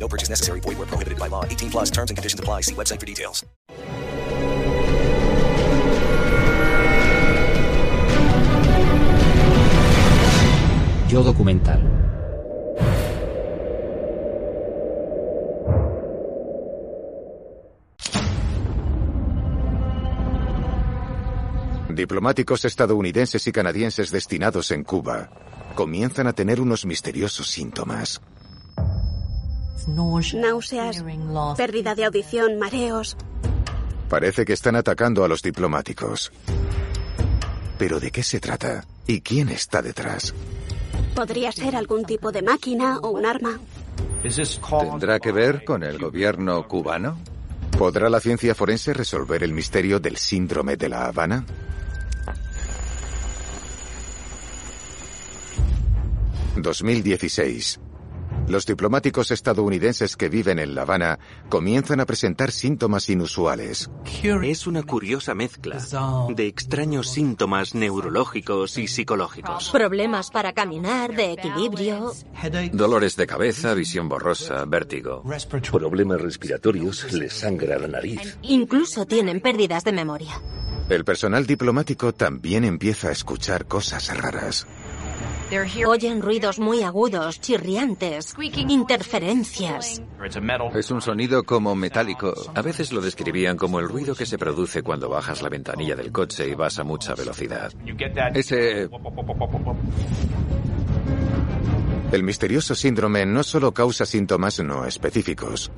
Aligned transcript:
No 0.00 0.08
purchase 0.08 0.30
necessary. 0.30 0.60
Void 0.60 0.78
where 0.78 0.86
prohibited 0.86 1.18
by 1.18 1.28
law. 1.28 1.44
18 1.44 1.70
plus 1.70 1.90
terms 1.90 2.10
and 2.10 2.16
conditions 2.16 2.40
apply. 2.40 2.62
See 2.62 2.74
website 2.74 2.98
for 2.98 3.06
details. 3.06 3.44
Yo 11.10 11.24
documental. 11.24 11.80
Diplomáticos 21.88 22.64
estadounidenses 22.64 23.46
y 23.46 23.52
canadienses 23.52 24.10
destinados 24.10 24.70
en 24.70 24.84
Cuba 24.84 25.28
comienzan 25.74 26.28
a 26.28 26.32
tener 26.32 26.60
unos 26.60 26.86
misteriosos 26.86 27.48
síntomas. 27.50 28.20
Náuseas, 29.88 31.04
pérdida 31.56 31.94
de 31.94 32.04
audición, 32.04 32.58
mareos. 32.58 33.16
Parece 34.08 34.44
que 34.44 34.52
están 34.52 34.76
atacando 34.76 35.24
a 35.24 35.28
los 35.28 35.42
diplomáticos. 35.42 36.32
¿Pero 37.78 38.00
de 38.00 38.10
qué 38.10 38.22
se 38.22 38.40
trata? 38.40 38.84
¿Y 39.06 39.20
quién 39.20 39.48
está 39.48 39.82
detrás? 39.82 40.34
Podría 41.14 41.50
ser 41.52 41.76
algún 41.76 42.04
tipo 42.04 42.30
de 42.30 42.42
máquina 42.42 42.98
o 42.98 43.10
un 43.10 43.24
arma. 43.24 43.58
¿Tendrá 44.22 45.18
que 45.18 45.32
ver 45.32 45.64
con 45.64 45.82
el 45.82 45.98
gobierno 45.98 46.66
cubano? 46.68 47.18
¿Podrá 47.78 48.10
la 48.10 48.20
ciencia 48.20 48.54
forense 48.54 48.92
resolver 48.92 49.42
el 49.42 49.54
misterio 49.54 49.98
del 49.98 50.16
síndrome 50.16 50.76
de 50.76 50.88
La 50.88 51.06
Habana? 51.06 51.44
...2016... 56.56 57.89
Los 58.50 58.66
diplomáticos 58.66 59.30
estadounidenses 59.30 60.16
que 60.16 60.28
viven 60.28 60.58
en 60.58 60.74
La 60.74 60.82
Habana 60.82 61.20
comienzan 61.48 62.00
a 62.00 62.04
presentar 62.04 62.50
síntomas 62.50 63.08
inusuales. 63.08 63.88
Es 64.42 64.66
una 64.66 64.82
curiosa 64.82 65.36
mezcla 65.36 65.78
de 66.34 66.48
extraños 66.48 67.10
síntomas 67.10 67.76
neurológicos 67.76 68.76
y 68.76 68.88
psicológicos. 68.88 69.70
Problemas 69.70 70.32
para 70.32 70.52
caminar, 70.52 71.14
de 71.14 71.34
equilibrio. 71.34 72.12
Dolores 72.72 73.14
de 73.14 73.28
cabeza, 73.28 73.72
visión 73.74 74.08
borrosa, 74.08 74.64
vértigo. 74.64 75.22
Problemas 75.70 76.20
respiratorios, 76.20 77.12
les 77.12 77.32
sangra 77.32 77.78
la 77.78 77.86
nariz. 77.86 78.36
Incluso 78.42 79.06
tienen 79.06 79.40
pérdidas 79.40 79.84
de 79.84 79.92
memoria. 79.92 80.42
El 80.88 81.04
personal 81.04 81.46
diplomático 81.46 82.12
también 82.12 82.64
empieza 82.64 83.10
a 83.10 83.12
escuchar 83.12 83.66
cosas 83.66 84.12
raras. 84.16 84.66
Oyen 85.86 86.22
ruidos 86.22 86.60
muy 86.60 86.84
agudos, 86.84 87.40
chirriantes, 87.40 88.36
interferencias. 88.68 90.00
Es 90.74 90.90
un 90.92 91.00
sonido 91.00 91.42
como 91.42 91.74
metálico. 91.74 92.32
A 92.54 92.62
veces 92.62 92.92
lo 92.92 93.00
describían 93.00 93.56
como 93.56 93.80
el 93.80 93.88
ruido 93.88 94.14
que 94.14 94.26
se 94.26 94.38
produce 94.38 94.82
cuando 94.82 95.08
bajas 95.08 95.42
la 95.42 95.48
ventanilla 95.48 95.96
del 95.96 96.12
coche 96.12 96.48
y 96.48 96.54
vas 96.54 96.78
a 96.78 96.84
mucha 96.84 97.16
velocidad. 97.16 97.72
Ese... 98.34 98.88
El 102.12 102.24
misterioso 102.24 102.74
síndrome 102.74 103.24
no 103.24 103.44
solo 103.44 103.72
causa 103.72 104.04
síntomas 104.04 104.58
no 104.58 104.84
específicos, 104.84 105.70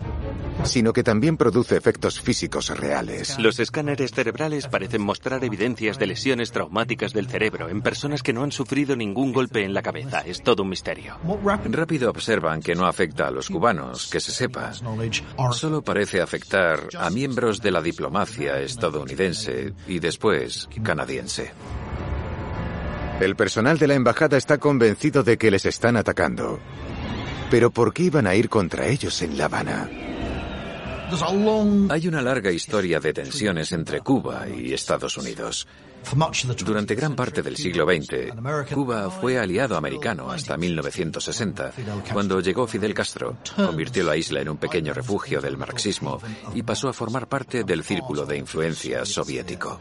sino 0.65 0.95
que 0.95 1.03
también 1.03 1.37
produce 1.37 1.77
efectos 1.77 2.23
físicos 2.23 2.71
reales. 2.71 3.39
Los 3.39 3.61
escáneres 3.61 4.13
cerebrales 4.13 4.67
parecen 4.67 5.03
mostrar 5.03 5.45
evidencias 5.45 5.99
de 5.99 6.07
lesiones 6.07 6.51
traumáticas 6.51 7.13
del 7.13 7.29
cerebro 7.29 7.69
en 7.69 7.83
personas 7.83 8.23
que 8.23 8.33
no 8.33 8.45
han 8.45 8.53
sufrido 8.53 8.97
ningún 8.97 9.35
golpe 9.35 9.63
en 9.63 9.75
la 9.75 9.83
cabeza. 9.83 10.21
Es 10.21 10.43
todo 10.43 10.63
un 10.63 10.71
misterio. 10.71 11.19
Rápido 11.65 12.09
observan 12.09 12.63
que 12.63 12.75
no 12.75 12.87
afecta 12.87 13.29
a 13.29 13.31
los 13.31 13.51
cubanos, 13.51 14.09
que 14.11 14.21
se 14.21 14.33
sepa. 14.33 14.73
Solo 15.53 15.83
parece 15.83 16.23
afectar 16.23 16.89
a 16.99 17.11
miembros 17.11 17.61
de 17.61 17.73
la 17.73 17.83
diplomacia 17.83 18.59
estadounidense 18.59 19.75
y 19.87 19.99
después 19.99 20.67
canadiense. 20.83 21.53
El 23.23 23.37
personal 23.37 23.79
de 23.79 23.87
la 23.87 23.95
embajada 23.95 24.37
está 24.37 24.59
convencido 24.59 25.23
de 25.23 25.39
que 25.39 25.49
les 25.49 25.65
están 25.65 25.97
atacando. 25.97 26.59
Pero 27.53 27.71
¿por 27.71 27.95
qué 27.95 28.03
iban 28.03 28.27
a 28.27 28.35
ir 28.35 28.49
contra 28.49 28.89
ellos 28.89 29.23
en 29.23 29.39
La 29.39 29.45
Habana? 29.45 29.89
Hay 31.91 32.09
una 32.09 32.21
larga 32.21 32.51
historia 32.51 32.99
de 32.99 33.13
tensiones 33.13 33.71
entre 33.71 34.01
Cuba 34.01 34.49
y 34.49 34.73
Estados 34.73 35.17
Unidos. 35.19 35.69
Durante 36.65 36.97
gran 36.97 37.15
parte 37.15 37.43
del 37.43 37.57
siglo 37.57 37.87
XX, 37.87 38.75
Cuba 38.75 39.09
fue 39.09 39.39
aliado 39.39 39.77
americano 39.77 40.29
hasta 40.33 40.57
1960, 40.57 41.73
cuando 42.13 42.41
llegó 42.41 42.67
Fidel 42.67 42.93
Castro, 42.93 43.37
convirtió 43.55 44.03
la 44.03 44.17
isla 44.17 44.41
en 44.41 44.49
un 44.49 44.57
pequeño 44.57 44.93
refugio 44.93 45.41
del 45.41 45.57
marxismo 45.57 46.21
y 46.57 46.65
pasó 46.65 46.89
a 46.89 46.93
formar 46.93 47.29
parte 47.29 47.63
del 47.63 47.85
círculo 47.85 48.27
de 48.27 48.39
influencia 48.39 49.05
soviético. 49.05 49.79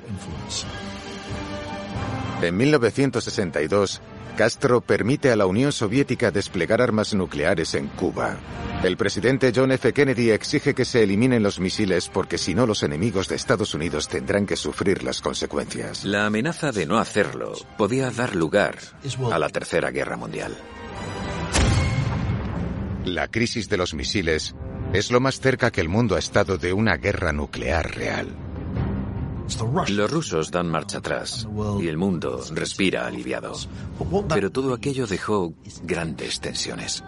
En 2.41 2.57
1962, 2.57 4.01
Castro 4.35 4.81
permite 4.81 5.31
a 5.31 5.35
la 5.35 5.45
Unión 5.45 5.71
Soviética 5.71 6.31
desplegar 6.31 6.81
armas 6.81 7.13
nucleares 7.13 7.75
en 7.75 7.87
Cuba. 7.87 8.37
El 8.83 8.97
presidente 8.97 9.51
John 9.55 9.71
F. 9.71 9.93
Kennedy 9.93 10.31
exige 10.31 10.73
que 10.73 10.85
se 10.85 11.03
eliminen 11.03 11.43
los 11.43 11.59
misiles 11.59 12.09
porque 12.09 12.39
si 12.39 12.55
no 12.55 12.65
los 12.65 12.81
enemigos 12.81 13.27
de 13.27 13.35
Estados 13.35 13.75
Unidos 13.75 14.07
tendrán 14.07 14.47
que 14.47 14.55
sufrir 14.55 15.03
las 15.03 15.21
consecuencias. 15.21 16.03
La 16.03 16.25
amenaza 16.25 16.71
de 16.71 16.87
no 16.87 16.97
hacerlo 16.97 17.53
podía 17.77 18.09
dar 18.09 18.35
lugar 18.35 18.75
a 19.31 19.37
la 19.37 19.49
Tercera 19.49 19.91
Guerra 19.91 20.17
Mundial. 20.17 20.57
La 23.05 23.27
crisis 23.27 23.69
de 23.69 23.77
los 23.77 23.93
misiles 23.93 24.55
es 24.93 25.11
lo 25.11 25.19
más 25.19 25.39
cerca 25.39 25.69
que 25.69 25.81
el 25.81 25.89
mundo 25.89 26.15
ha 26.15 26.19
estado 26.19 26.57
de 26.57 26.73
una 26.73 26.97
guerra 26.97 27.33
nuclear 27.33 27.95
real. 27.95 28.50
Los 29.89 30.11
rusos 30.11 30.51
dan 30.51 30.69
marcha 30.69 30.99
atrás 30.99 31.47
y 31.79 31.87
el 31.87 31.97
mundo 31.97 32.41
respira 32.53 33.05
aliviado. 33.05 33.53
Pero 34.29 34.51
todo 34.51 34.73
aquello 34.73 35.07
dejó 35.07 35.53
grandes 35.83 36.39
tensiones. 36.39 37.03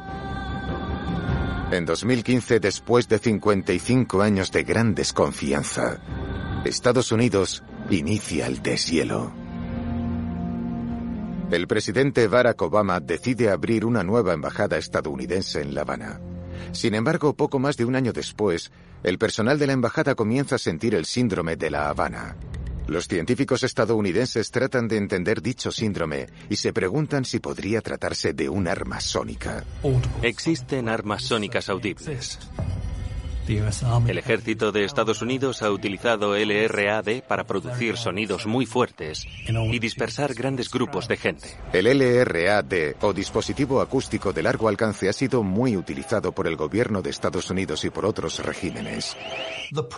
En 1.71 1.85
2015, 1.85 2.59
después 2.59 3.07
de 3.07 3.17
55 3.17 4.21
años 4.21 4.51
de 4.51 4.63
gran 4.63 4.93
desconfianza, 4.93 5.99
Estados 6.65 7.11
Unidos 7.11 7.63
inicia 7.89 8.47
el 8.47 8.61
deshielo. 8.61 9.33
El 11.49 11.67
presidente 11.67 12.27
Barack 12.27 12.61
Obama 12.61 12.99
decide 12.99 13.49
abrir 13.49 13.85
una 13.85 14.03
nueva 14.03 14.33
embajada 14.33 14.77
estadounidense 14.77 15.61
en 15.61 15.73
La 15.75 15.81
Habana. 15.81 16.19
Sin 16.71 16.95
embargo, 16.95 17.33
poco 17.33 17.59
más 17.59 17.77
de 17.77 17.85
un 17.85 17.95
año 17.95 18.13
después, 18.13 18.71
el 19.03 19.17
personal 19.17 19.59
de 19.59 19.67
la 19.67 19.73
embajada 19.73 20.15
comienza 20.15 20.55
a 20.55 20.59
sentir 20.59 20.95
el 20.95 21.05
síndrome 21.05 21.55
de 21.55 21.69
La 21.69 21.89
Habana. 21.89 22.35
Los 22.87 23.07
científicos 23.07 23.63
estadounidenses 23.63 24.51
tratan 24.51 24.87
de 24.87 24.97
entender 24.97 25.41
dicho 25.41 25.71
síndrome 25.71 26.27
y 26.49 26.57
se 26.57 26.73
preguntan 26.73 27.23
si 27.23 27.39
podría 27.39 27.81
tratarse 27.81 28.33
de 28.33 28.49
un 28.49 28.67
arma 28.67 28.99
sónica. 28.99 29.63
Existen 30.21 30.89
armas 30.89 31.23
sónicas 31.23 31.69
audibles. 31.69 32.39
El 33.47 34.17
ejército 34.17 34.71
de 34.71 34.85
Estados 34.85 35.21
Unidos 35.21 35.63
ha 35.63 35.71
utilizado 35.71 36.37
LRAD 36.37 37.23
para 37.27 37.43
producir 37.43 37.97
sonidos 37.97 38.45
muy 38.45 38.65
fuertes 38.65 39.25
y 39.47 39.79
dispersar 39.79 40.33
grandes 40.33 40.69
grupos 40.69 41.07
de 41.09 41.17
gente. 41.17 41.49
El 41.73 41.85
LRAD, 41.85 42.95
o 43.01 43.11
dispositivo 43.11 43.81
acústico 43.81 44.31
de 44.31 44.43
largo 44.43 44.69
alcance, 44.69 45.09
ha 45.09 45.13
sido 45.13 45.43
muy 45.43 45.75
utilizado 45.75 46.31
por 46.31 46.47
el 46.47 46.55
gobierno 46.55 47.01
de 47.01 47.09
Estados 47.09 47.49
Unidos 47.49 47.83
y 47.83 47.89
por 47.89 48.05
otros 48.05 48.39
regímenes. 48.39 49.17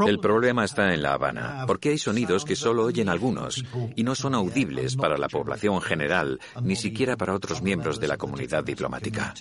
El 0.07 0.19
problema 0.19 0.65
está 0.65 0.93
en 0.93 1.03
La 1.03 1.13
Habana, 1.13 1.65
porque 1.67 1.89
hay 1.89 1.97
sonidos 1.99 2.45
que 2.45 2.55
solo 2.55 2.83
oyen 2.85 3.09
algunos 3.09 3.63
y 3.95 4.03
no 4.03 4.15
son 4.15 4.33
audibles 4.33 4.95
para 4.95 5.17
la 5.17 5.29
población 5.29 5.81
general, 5.81 6.39
ni 6.63 6.75
siquiera 6.75 7.15
para 7.15 7.35
otros 7.35 7.61
miembros 7.61 7.99
de 7.99 8.07
la 8.07 8.17
comunidad 8.17 8.63
diplomática. 8.63 9.33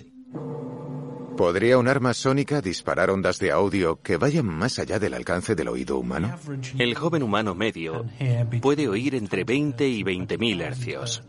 ¿Podría 1.36 1.78
un 1.78 1.88
arma 1.88 2.14
sónica 2.14 2.60
disparar 2.60 3.10
ondas 3.10 3.38
de 3.38 3.50
audio 3.50 4.00
que 4.00 4.16
vayan 4.16 4.46
más 4.46 4.78
allá 4.78 4.98
del 4.98 5.14
alcance 5.14 5.54
del 5.54 5.68
oído 5.68 5.98
humano? 5.98 6.34
El 6.78 6.94
joven 6.94 7.22
humano 7.22 7.54
medio 7.54 8.06
puede 8.60 8.88
oír 8.88 9.14
entre 9.14 9.44
20 9.44 9.88
y 9.88 10.02
20 10.02 10.38
mil 10.38 10.60
hercios. 10.60 11.24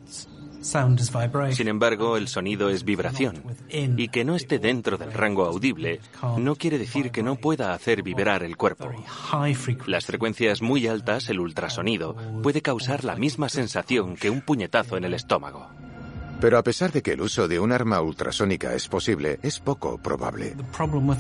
Sin 1.52 1.68
embargo, 1.68 2.18
el 2.18 2.28
sonido 2.28 2.70
es 2.70 2.84
vibración 2.84 3.44
y 3.70 4.08
que 4.08 4.26
no 4.26 4.36
esté 4.36 4.58
dentro 4.58 4.98
del 4.98 5.14
rango 5.14 5.46
audible 5.46 6.00
no 6.38 6.56
quiere 6.56 6.80
decir 6.80 7.12
que 7.12 7.22
no 7.22 7.36
pueda 7.36 7.74
hacer 7.74 8.02
vibrar 8.02 8.42
el 8.44 8.58
cuerpo. 8.58 8.92
Las 9.86 10.06
frecuencias 10.06 10.62
muy 10.62 10.88
altas, 10.88 11.30
el 11.30 11.40
ultrasonido, 11.40 12.16
puede 12.42 12.62
causar 12.62 13.04
la 13.04 13.16
misma 13.16 13.50
sensación 13.50 14.16
que 14.16 14.32
un 14.32 14.42
puñetazo 14.42 14.98
en 14.98 15.04
el 15.04 15.14
estómago. 15.14 15.70
Pero 16.40 16.58
a 16.58 16.64
pesar 16.64 16.92
de 16.92 17.02
que 17.02 17.14
el 17.14 17.22
uso 17.22 17.48
de 17.48 17.60
un 17.60 17.72
arma 17.72 18.02
ultrasónica 18.02 18.74
es 18.74 18.88
posible, 18.88 19.40
es 19.42 19.60
poco 19.60 19.98
probable. 19.98 20.56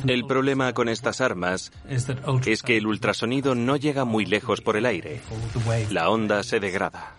El 0.08 0.26
problema 0.26 0.74
con 0.74 0.90
estas 0.90 1.22
armas 1.22 1.72
es 1.88 2.64
que 2.64 2.78
el 2.78 2.88
ultrasonido 2.88 3.56
no 3.56 3.78
llega 3.78 4.06
muy 4.06 4.26
lejos 4.26 4.62
por 4.62 4.78
el 4.78 4.86
aire. 4.86 5.22
La 5.90 6.10
onda 6.10 6.44
se 6.44 6.60
degrada. 6.60 7.16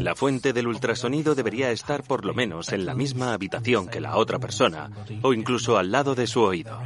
La 0.00 0.14
fuente 0.14 0.52
del 0.52 0.68
ultrasonido 0.68 1.34
debería 1.34 1.70
estar 1.70 2.04
por 2.04 2.24
lo 2.24 2.34
menos 2.34 2.72
en 2.72 2.86
la 2.86 2.94
misma 2.94 3.32
habitación 3.32 3.88
que 3.88 4.00
la 4.00 4.16
otra 4.16 4.38
persona 4.38 4.90
o 5.22 5.32
incluso 5.32 5.76
al 5.76 5.90
lado 5.90 6.14
de 6.14 6.26
su 6.26 6.40
oído. 6.40 6.78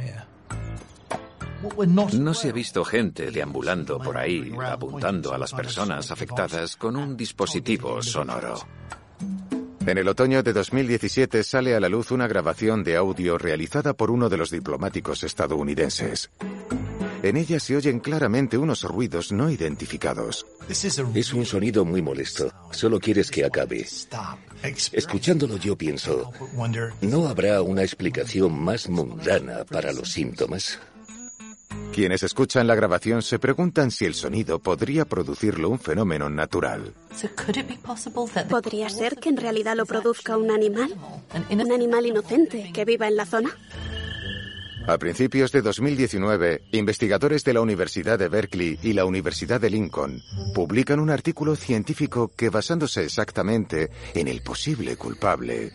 No 1.87 2.33
se 2.33 2.49
ha 2.49 2.53
visto 2.53 2.83
gente 2.85 3.31
deambulando 3.31 3.99
por 3.99 4.17
ahí 4.17 4.51
apuntando 4.65 5.33
a 5.33 5.37
las 5.37 5.53
personas 5.53 6.09
afectadas 6.11 6.75
con 6.75 6.95
un 6.95 7.15
dispositivo 7.15 8.01
sonoro. 8.01 8.59
En 9.89 9.97
el 9.97 10.07
otoño 10.07 10.43
de 10.43 10.53
2017 10.53 11.43
sale 11.43 11.73
a 11.73 11.79
la 11.79 11.89
luz 11.89 12.11
una 12.11 12.27
grabación 12.27 12.83
de 12.83 12.95
audio 12.95 13.39
realizada 13.39 13.93
por 13.95 14.11
uno 14.11 14.29
de 14.29 14.37
los 14.37 14.51
diplomáticos 14.51 15.23
estadounidenses. 15.23 16.29
En 17.23 17.35
ella 17.37 17.59
se 17.59 17.75
oyen 17.75 17.99
claramente 17.99 18.59
unos 18.59 18.83
ruidos 18.83 19.31
no 19.31 19.49
identificados. 19.49 20.45
Es 20.69 21.33
un 21.33 21.43
sonido 21.43 21.85
muy 21.85 22.03
molesto. 22.03 22.53
Solo 22.69 22.99
quieres 22.99 23.31
que 23.31 23.43
acabe. 23.43 23.87
Escuchándolo 24.91 25.57
yo 25.57 25.75
pienso, 25.75 26.31
¿no 27.01 27.27
habrá 27.27 27.63
una 27.63 27.81
explicación 27.81 28.61
más 28.61 28.89
mundana 28.89 29.65
para 29.65 29.91
los 29.91 30.11
síntomas? 30.11 30.77
Quienes 31.99 32.23
escuchan 32.23 32.65
la 32.65 32.75
grabación 32.75 33.21
se 33.21 33.39
preguntan 33.39 33.91
si 33.91 34.05
el 34.05 34.13
sonido 34.13 34.59
podría 34.59 35.03
producirlo 35.03 35.69
un 35.69 35.79
fenómeno 35.79 36.29
natural. 36.29 36.93
¿Podría 38.49 38.87
ser 38.87 39.17
que 39.17 39.27
en 39.27 39.35
realidad 39.35 39.75
lo 39.75 39.85
produzca 39.85 40.37
un 40.37 40.49
animal? 40.49 40.95
¿Un 41.49 41.71
animal 41.73 42.05
inocente 42.05 42.71
que 42.73 42.85
viva 42.85 43.09
en 43.09 43.17
la 43.17 43.25
zona? 43.25 43.49
A 44.87 44.97
principios 44.97 45.51
de 45.51 45.61
2019, 45.61 46.63
investigadores 46.71 47.43
de 47.43 47.53
la 47.53 47.61
Universidad 47.61 48.17
de 48.17 48.27
Berkeley 48.27 48.79
y 48.81 48.93
la 48.93 49.05
Universidad 49.05 49.61
de 49.61 49.69
Lincoln 49.69 50.21
publican 50.53 50.99
un 50.99 51.09
artículo 51.09 51.55
científico 51.55 52.31
que, 52.35 52.49
basándose 52.49 53.03
exactamente 53.03 53.89
en 54.13 54.27
el 54.27 54.41
posible 54.41 54.95
culpable, 54.95 55.71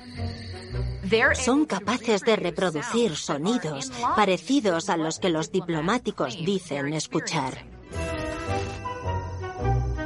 son 1.35 1.67
capaces 1.67 2.23
de 2.23 2.37
reproducir 2.37 3.15
sonidos 3.17 3.91
parecidos 4.17 4.89
a 4.89 4.97
los 4.97 5.19
que 5.19 5.29
los 5.29 5.53
diplomáticos 5.53 6.37
dicen 6.45 6.93
escuchar. 6.93 7.74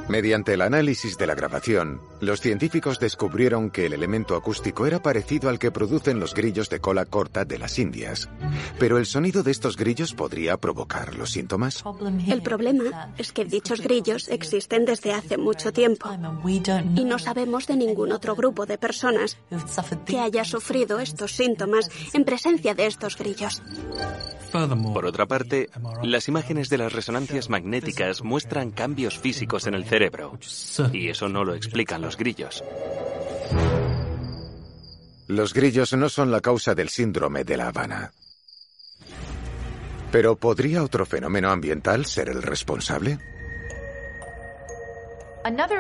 Mediante 0.09 0.55
el 0.55 0.63
análisis 0.63 1.19
de 1.19 1.27
la 1.27 1.35
grabación, 1.35 2.01
los 2.21 2.41
científicos 2.41 2.99
descubrieron 2.99 3.69
que 3.69 3.85
el 3.85 3.93
elemento 3.93 4.37
acústico 4.37 4.87
era 4.87 5.03
parecido 5.03 5.51
al 5.51 5.59
que 5.59 5.71
producen 5.71 6.19
los 6.19 6.33
grillos 6.33 6.71
de 6.71 6.81
cola 6.81 7.05
corta 7.05 7.45
de 7.45 7.59
las 7.59 7.79
Indias. 7.79 8.27
Pero 8.79 8.97
el 8.97 9.05
sonido 9.05 9.43
de 9.43 9.51
estos 9.51 9.77
grillos 9.77 10.15
podría 10.15 10.57
provocar 10.57 11.15
los 11.15 11.33
síntomas. 11.33 11.85
El 12.27 12.41
problema 12.41 13.13
es 13.19 13.33
que 13.33 13.45
dichos 13.45 13.83
grillos 13.83 14.29
existen 14.29 14.87
desde 14.87 15.13
hace 15.13 15.37
mucho 15.37 15.75
tiempo 15.75 16.09
y 16.97 17.05
no 17.05 17.19
sabemos 17.19 17.67
de 17.67 17.77
ningún 17.77 18.13
otro 18.13 18.35
grupo 18.35 18.65
de 18.65 18.79
personas 18.79 19.37
que 20.07 20.19
haya 20.19 20.45
sufrido 20.45 21.01
estos 21.01 21.33
síntomas 21.33 21.91
en 22.15 22.25
presencia 22.25 22.75
de 22.75 22.87
estos 22.87 23.19
grillos. 23.19 23.63
Por 24.95 25.05
otra 25.05 25.27
parte, 25.27 25.69
las 26.03 26.27
imágenes 26.29 26.71
de 26.71 26.79
las 26.79 26.93
resonancias 26.93 27.51
magnéticas 27.51 28.23
muestran 28.23 28.71
cambios 28.71 29.19
físicos 29.19 29.67
en 29.67 29.75
el 29.75 29.85
cerebro. 29.85 29.98
Y 30.93 31.09
eso 31.09 31.29
no 31.29 31.45
lo 31.45 31.55
explican 31.55 32.03
los 32.03 32.17
grillos. 32.17 32.63
Los 35.27 35.53
grillos 35.53 35.93
no 35.93 36.09
son 36.09 36.31
la 36.31 36.41
causa 36.41 36.75
del 36.75 36.89
síndrome 36.89 37.45
de 37.45 37.57
La 37.57 37.69
Habana. 37.69 38.13
Pero 40.11 40.37
¿podría 40.37 40.83
otro 40.83 41.05
fenómeno 41.05 41.51
ambiental 41.51 42.07
ser 42.07 42.31
el 42.31 42.43
responsable? 42.43 43.19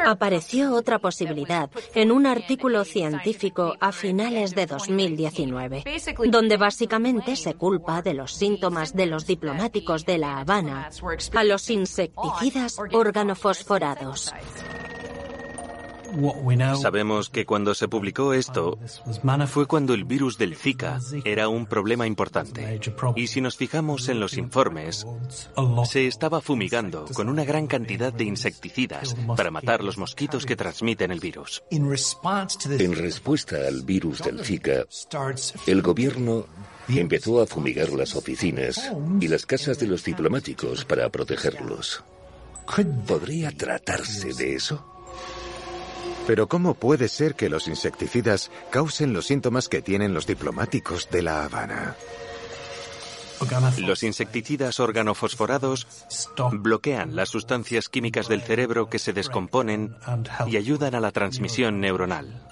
Apareció 0.07 0.75
otra 0.75 0.99
posibilidad 0.99 1.71
en 1.95 2.13
un 2.13 2.27
artículo 2.27 2.85
científico 2.85 3.75
a 3.81 3.93
finales 3.93 4.55
de 4.55 4.67
2019, 4.67 5.85
donde 6.31 6.57
básicamente 6.57 7.37
se 7.37 7.55
culpa 7.55 8.03
de 8.03 8.15
los 8.15 8.33
síntomas 8.33 8.95
de 8.95 9.07
los 9.07 9.27
diplomáticos 9.27 10.05
de 10.05 10.19
La 10.19 10.39
Habana 10.39 10.91
a 11.35 11.45
los 11.45 11.71
insecticidas 11.71 12.79
organofosforados. 12.93 14.33
Sabemos 16.81 17.29
que 17.29 17.45
cuando 17.45 17.75
se 17.75 17.89
publicó 17.89 18.33
esto 18.33 18.79
fue 19.47 19.67
cuando 19.67 19.95
el 19.95 20.05
virus 20.05 20.39
del 20.39 20.57
Zika 20.57 20.99
era 21.25 21.49
un 21.49 21.67
problema 21.67 22.07
importante. 22.07 22.81
Y 23.17 23.27
si 23.27 23.41
nos 23.41 23.57
fijamos 23.57 24.09
en 24.09 24.21
los 24.21 24.37
informes, 24.37 25.07
se 25.85 26.07
estaba 26.07 26.41
fumigando 26.41 27.07
con 27.15 27.29
una 27.29 27.45
gran 27.45 27.67
cantidad 27.67 28.13
de 28.13 28.25
insecticidas 28.25 29.15
para 29.37 29.51
matar 29.51 29.83
los 29.83 29.99
mosquitos 29.99 30.47
que 30.47 30.57
transmiten 30.57 31.11
el 31.11 31.21
virus. 31.21 31.63
En 31.71 32.95
respuesta 32.95 33.57
al 33.67 33.83
virus 33.83 34.23
del 34.23 34.45
Zika, 34.45 34.87
el 35.67 35.83
gobierno 35.83 36.47
empezó 36.89 37.43
a 37.43 37.47
fumigar 37.47 37.91
las 37.91 38.17
oficinas 38.17 38.91
y 39.21 39.29
las 39.29 39.45
casas 39.45 39.79
de 39.79 39.87
los 39.87 40.05
diplomáticos 40.05 40.85
para 40.85 41.09
protegerlos. 41.11 42.03
¿Podría 43.07 43.51
tratarse 43.51 44.33
de 44.35 44.55
eso? 44.55 44.98
Pero 46.29 46.47
¿cómo 46.47 46.75
puede 46.75 47.09
ser 47.09 47.35
que 47.35 47.49
los 47.49 47.69
insecticidas 47.69 48.51
causen 48.69 49.15
los 49.15 49.25
síntomas 49.29 49.67
que 49.67 49.81
tienen 49.81 50.13
los 50.13 50.27
diplomáticos 50.27 51.09
de 51.11 51.23
La 51.23 51.43
Habana? 51.43 51.97
Los 53.79 54.03
insecticidas 54.03 54.79
organofosforados 54.79 55.87
bloquean 56.53 57.17
las 57.17 57.31
sustancias 57.31 57.89
químicas 57.89 58.29
del 58.29 58.43
cerebro 58.43 58.91
que 58.91 58.99
se 58.99 59.15
descomponen 59.15 59.97
y 60.47 60.59
ayudan 60.59 60.95
a 60.95 61.01
la 61.01 61.13
transmisión 61.13 61.81
neuronal. 61.81 62.47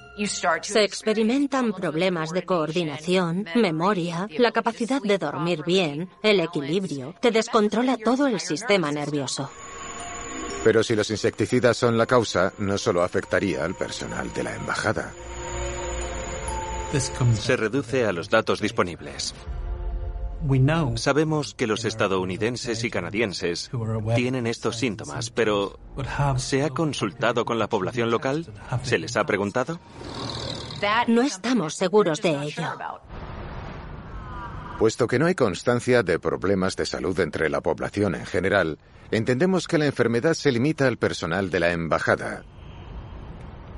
Se 0.62 0.82
experimentan 0.82 1.74
problemas 1.74 2.30
de 2.30 2.46
coordinación, 2.46 3.44
memoria, 3.56 4.26
la 4.38 4.52
capacidad 4.52 5.02
de 5.02 5.18
dormir 5.18 5.62
bien, 5.66 6.08
el 6.22 6.40
equilibrio. 6.40 7.14
Te 7.20 7.30
descontrola 7.30 7.98
todo 7.98 8.26
el 8.26 8.40
sistema 8.40 8.90
nervioso. 8.90 9.50
Pero 10.64 10.82
si 10.82 10.96
los 10.96 11.10
insecticidas 11.10 11.76
son 11.76 11.96
la 11.96 12.06
causa, 12.06 12.52
no 12.58 12.76
solo 12.76 13.02
afectaría 13.02 13.64
al 13.64 13.74
personal 13.74 14.32
de 14.32 14.42
la 14.42 14.54
embajada. 14.56 15.12
Se 17.34 17.56
reduce 17.56 18.04
a 18.06 18.12
los 18.12 18.30
datos 18.30 18.60
disponibles. 18.60 19.34
Sabemos 20.96 21.54
que 21.54 21.66
los 21.66 21.84
estadounidenses 21.84 22.84
y 22.84 22.90
canadienses 22.90 23.70
tienen 24.14 24.46
estos 24.46 24.76
síntomas, 24.76 25.30
pero 25.30 25.78
¿se 26.36 26.62
ha 26.62 26.70
consultado 26.70 27.44
con 27.44 27.58
la 27.58 27.68
población 27.68 28.10
local? 28.10 28.46
¿Se 28.82 28.98
les 28.98 29.16
ha 29.16 29.24
preguntado? 29.24 29.80
No 31.08 31.22
estamos 31.22 31.74
seguros 31.74 32.20
de 32.22 32.30
ello. 32.30 32.62
Puesto 34.78 35.06
que 35.06 35.18
no 35.18 35.26
hay 35.26 35.34
constancia 35.34 36.02
de 36.02 36.18
problemas 36.18 36.76
de 36.76 36.86
salud 36.86 37.18
entre 37.20 37.48
la 37.48 37.62
población 37.62 38.14
en 38.14 38.26
general, 38.26 38.78
entendemos 39.10 39.66
que 39.66 39.78
la 39.78 39.86
enfermedad 39.86 40.34
se 40.34 40.52
limita 40.52 40.86
al 40.86 40.96
personal 40.96 41.50
de 41.50 41.60
la 41.60 41.72
embajada, 41.72 42.44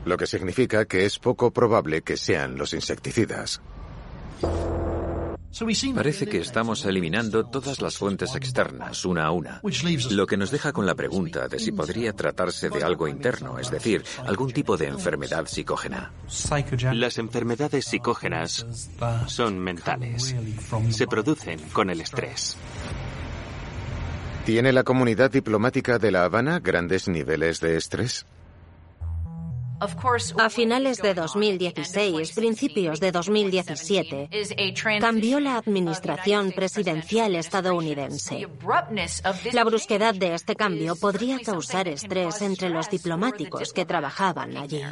lo 0.04 0.16
que 0.16 0.26
significa 0.26 0.84
que 0.86 1.04
es 1.04 1.18
poco 1.18 1.50
probable 1.50 2.02
que 2.02 2.16
sean 2.16 2.56
los 2.56 2.72
insecticidas. 2.72 3.60
Parece 5.94 6.26
que 6.26 6.38
estamos 6.38 6.84
eliminando 6.84 7.44
todas 7.46 7.80
las 7.80 7.96
fuentes 7.96 8.34
externas, 8.34 9.04
una 9.04 9.24
a 9.24 9.30
una, 9.32 9.60
lo 10.10 10.26
que 10.26 10.36
nos 10.36 10.50
deja 10.50 10.72
con 10.72 10.86
la 10.86 10.94
pregunta 10.94 11.48
de 11.48 11.58
si 11.58 11.72
podría 11.72 12.12
tratarse 12.12 12.68
de 12.68 12.84
algo 12.84 13.08
interno, 13.08 13.58
es 13.58 13.70
decir, 13.70 14.04
algún 14.24 14.52
tipo 14.52 14.76
de 14.76 14.88
enfermedad 14.88 15.46
psicógena. 15.46 16.12
Las 16.92 17.18
enfermedades 17.18 17.86
psicógenas 17.86 18.66
son 19.26 19.58
mentales. 19.58 20.36
Se 20.90 21.06
producen 21.06 21.60
con 21.72 21.90
el 21.90 22.02
estrés. 22.02 22.56
¿Tiene 24.48 24.72
la 24.72 24.82
comunidad 24.82 25.30
diplomática 25.30 25.98
de 25.98 26.10
La 26.10 26.24
Habana 26.24 26.58
grandes 26.58 27.06
niveles 27.06 27.60
de 27.60 27.76
estrés? 27.76 28.24
A 30.38 30.48
finales 30.48 31.02
de 31.02 31.12
2016, 31.12 32.32
principios 32.32 32.98
de 32.98 33.12
2017, 33.12 34.30
cambió 35.02 35.38
la 35.38 35.58
administración 35.58 36.52
presidencial 36.52 37.36
estadounidense. 37.36 38.48
La 39.52 39.64
brusquedad 39.64 40.14
de 40.14 40.32
este 40.32 40.56
cambio 40.56 40.96
podría 40.96 41.38
causar 41.40 41.86
estrés 41.86 42.40
entre 42.40 42.70
los 42.70 42.88
diplomáticos 42.88 43.74
que 43.74 43.84
trabajaban 43.84 44.56
allí. 44.56 44.82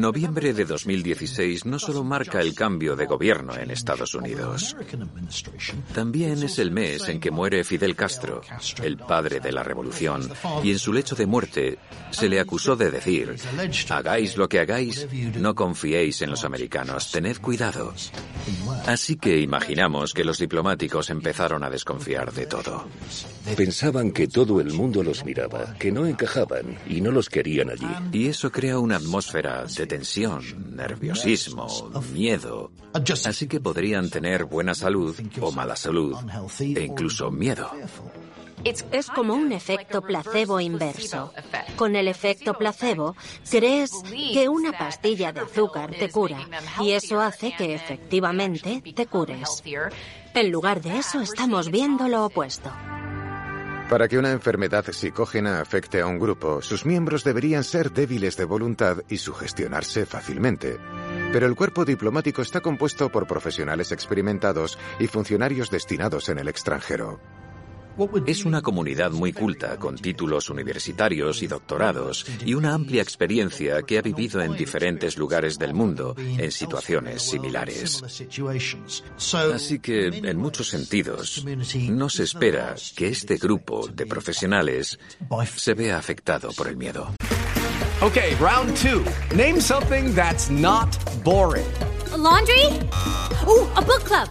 Noviembre 0.00 0.54
de 0.54 0.64
2016 0.64 1.66
no 1.66 1.78
solo 1.78 2.02
marca 2.02 2.40
el 2.40 2.54
cambio 2.54 2.96
de 2.96 3.04
gobierno 3.04 3.54
en 3.54 3.70
Estados 3.70 4.14
Unidos, 4.14 4.74
también 5.92 6.42
es 6.42 6.58
el 6.58 6.70
mes 6.70 7.08
en 7.08 7.20
que 7.20 7.30
muere 7.30 7.62
Fidel 7.62 7.94
Castro, 7.94 8.40
el 8.82 8.96
padre 8.96 9.38
de 9.40 9.52
la 9.52 9.62
revolución, 9.62 10.26
y 10.62 10.70
en 10.70 10.78
su 10.78 10.94
lecho 10.94 11.14
de 11.14 11.26
muerte 11.26 11.78
se 12.10 12.30
le 12.30 12.40
acusó 12.40 12.74
de 12.74 12.90
decir, 12.90 13.36
hagáis 13.90 14.38
lo 14.38 14.48
que 14.48 14.60
hagáis, 14.60 15.06
no 15.38 15.54
confiéis 15.54 16.22
en 16.22 16.30
los 16.30 16.44
americanos, 16.44 17.10
tened 17.12 17.36
cuidado. 17.36 17.92
Así 18.86 19.16
que 19.16 19.40
imaginamos 19.40 20.14
que 20.14 20.24
los 20.24 20.38
diplomáticos 20.38 21.10
empezaron 21.10 21.64
a 21.64 21.70
desconfiar 21.70 22.32
de 22.32 22.46
todo. 22.46 22.88
Pensaban 23.56 24.10
que 24.12 24.26
todo 24.26 24.60
el 24.60 24.72
mundo 24.72 25.02
los 25.02 25.24
miraba, 25.24 25.74
que 25.78 25.92
no 25.92 26.06
encajaban 26.06 26.78
y 26.86 27.00
no 27.00 27.10
los 27.10 27.28
querían 27.28 27.70
allí. 27.70 27.86
Y 28.12 28.28
eso 28.28 28.50
crea 28.50 28.78
una 28.78 28.96
atmósfera 28.96 29.64
de 29.66 29.81
tensión, 29.86 30.42
nerviosismo, 30.76 31.66
miedo. 32.12 32.70
Así 32.92 33.48
que 33.48 33.60
podrían 33.60 34.10
tener 34.10 34.44
buena 34.44 34.74
salud 34.74 35.16
o 35.40 35.52
mala 35.52 35.76
salud 35.76 36.16
e 36.60 36.84
incluso 36.84 37.30
miedo. 37.30 37.70
Es 38.64 39.10
como 39.10 39.34
un 39.34 39.52
efecto 39.52 40.02
placebo 40.02 40.60
inverso. 40.60 41.32
Con 41.76 41.96
el 41.96 42.06
efecto 42.06 42.54
placebo, 42.54 43.16
crees 43.50 43.90
que 44.32 44.48
una 44.48 44.72
pastilla 44.72 45.32
de 45.32 45.40
azúcar 45.40 45.90
te 45.90 46.10
cura 46.10 46.48
y 46.80 46.92
eso 46.92 47.20
hace 47.20 47.54
que 47.56 47.74
efectivamente 47.74 48.82
te 48.94 49.06
cures. 49.06 49.62
En 50.34 50.50
lugar 50.50 50.80
de 50.80 50.98
eso, 50.98 51.20
estamos 51.20 51.70
viendo 51.70 52.08
lo 52.08 52.26
opuesto. 52.26 52.70
Para 53.92 54.08
que 54.08 54.16
una 54.16 54.32
enfermedad 54.32 54.86
psicógena 54.90 55.60
afecte 55.60 56.00
a 56.00 56.06
un 56.06 56.18
grupo, 56.18 56.62
sus 56.62 56.86
miembros 56.86 57.24
deberían 57.24 57.62
ser 57.62 57.92
débiles 57.92 58.38
de 58.38 58.46
voluntad 58.46 59.02
y 59.10 59.18
sugestionarse 59.18 60.06
fácilmente. 60.06 60.78
Pero 61.30 61.46
el 61.46 61.54
cuerpo 61.54 61.84
diplomático 61.84 62.40
está 62.40 62.62
compuesto 62.62 63.10
por 63.10 63.26
profesionales 63.26 63.92
experimentados 63.92 64.78
y 64.98 65.08
funcionarios 65.08 65.70
destinados 65.70 66.30
en 66.30 66.38
el 66.38 66.48
extranjero. 66.48 67.20
Es 68.26 68.44
una 68.44 68.62
comunidad 68.62 69.10
muy 69.10 69.32
culta, 69.32 69.78
con 69.78 69.96
títulos 69.96 70.50
universitarios 70.50 71.42
y 71.42 71.46
doctorados, 71.46 72.26
y 72.44 72.54
una 72.54 72.74
amplia 72.74 73.02
experiencia 73.02 73.82
que 73.82 73.98
ha 73.98 74.02
vivido 74.02 74.40
en 74.40 74.56
diferentes 74.56 75.16
lugares 75.16 75.58
del 75.58 75.74
mundo, 75.74 76.14
en 76.16 76.50
situaciones 76.50 77.22
similares. 77.22 78.02
Así 79.54 79.78
que, 79.78 80.06
en 80.06 80.38
muchos 80.38 80.68
sentidos, 80.68 81.44
no 81.90 82.08
se 82.08 82.24
espera 82.24 82.74
que 82.96 83.08
este 83.08 83.36
grupo 83.36 83.86
de 83.88 84.06
profesionales 84.06 84.98
se 85.56 85.74
vea 85.74 85.98
afectado 85.98 86.50
por 86.52 86.68
el 86.68 86.76
miedo. 86.76 87.12
Okay, 88.00 88.34
round 88.40 88.76
two. 88.76 89.04
Name 89.36 89.60
something 89.60 90.12
that's 90.12 90.50
not 90.50 90.88
boring. 91.22 91.66
laundry? 92.22 92.66
Ooh, 93.46 93.68
a 93.76 93.82
book 93.82 94.04
club. 94.04 94.28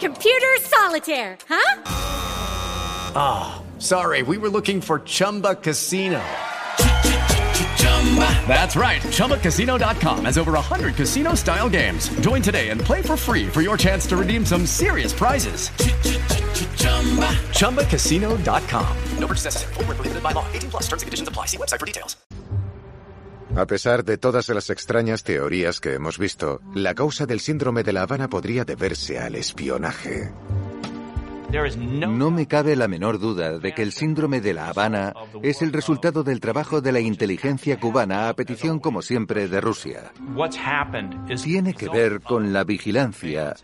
Computer 0.00 0.58
solitaire, 0.60 1.36
huh? 1.48 2.41
Ah, 3.14 3.62
sorry, 3.78 4.22
we 4.22 4.36
were 4.38 4.50
looking 4.50 4.80
for 4.80 4.98
Chumba 5.00 5.54
Casino. 5.54 6.20
That's 8.46 8.76
right. 8.76 9.00
ChumbaCasino.com 9.00 10.26
has 10.26 10.36
over 10.36 10.52
100 10.52 10.94
casino 10.94 11.34
style 11.34 11.70
games. 11.70 12.10
Join 12.20 12.42
today 12.42 12.68
and 12.68 12.80
play 12.80 13.00
for 13.00 13.16
free 13.16 13.46
for 13.48 13.62
your 13.62 13.78
chance 13.78 14.06
to 14.08 14.16
redeem 14.16 14.44
some 14.44 14.66
serious 14.66 15.14
prizes. 15.14 15.70
ChumbaCasino.com. 17.54 18.96
No 19.18 19.26
purchase 19.26 19.44
necessary. 19.46 20.20
By 20.20 20.32
law. 20.32 20.44
18 20.52 20.70
plus 20.70 20.82
terms 20.88 21.02
apply. 21.02 21.46
See 21.46 21.56
website 21.56 21.80
for 21.80 21.86
details. 21.86 22.16
A 23.54 23.66
pesar 23.66 24.04
de 24.04 24.16
todas 24.16 24.48
las 24.48 24.70
extrañas 24.70 25.24
teorías 25.24 25.80
que 25.80 25.92
hemos 25.92 26.16
visto, 26.16 26.62
la 26.74 26.94
causa 26.94 27.26
del 27.26 27.40
síndrome 27.40 27.82
de 27.82 27.92
La 27.92 28.02
Habana 28.02 28.28
podría 28.28 28.64
deberse 28.64 29.18
al 29.18 29.34
espionaje. 29.34 30.32
No 31.52 32.30
me 32.30 32.46
cabe 32.46 32.76
la 32.76 32.88
menor 32.88 33.18
duda 33.18 33.58
de 33.58 33.72
que 33.72 33.82
el 33.82 33.92
síndrome 33.92 34.40
de 34.40 34.54
La 34.54 34.68
Habana 34.68 35.12
es 35.42 35.60
el 35.60 35.72
resultado 35.72 36.22
del 36.22 36.40
trabajo 36.40 36.80
de 36.80 36.92
la 36.92 37.00
inteligencia 37.00 37.78
cubana 37.78 38.28
a 38.28 38.34
petición, 38.34 38.78
como 38.78 39.02
siempre, 39.02 39.48
de 39.48 39.60
Rusia. 39.60 40.12
Tiene 41.42 41.74
que 41.74 41.88
ver 41.90 42.20
con 42.22 42.52
la 42.54 42.64
vigilancia 42.64 43.54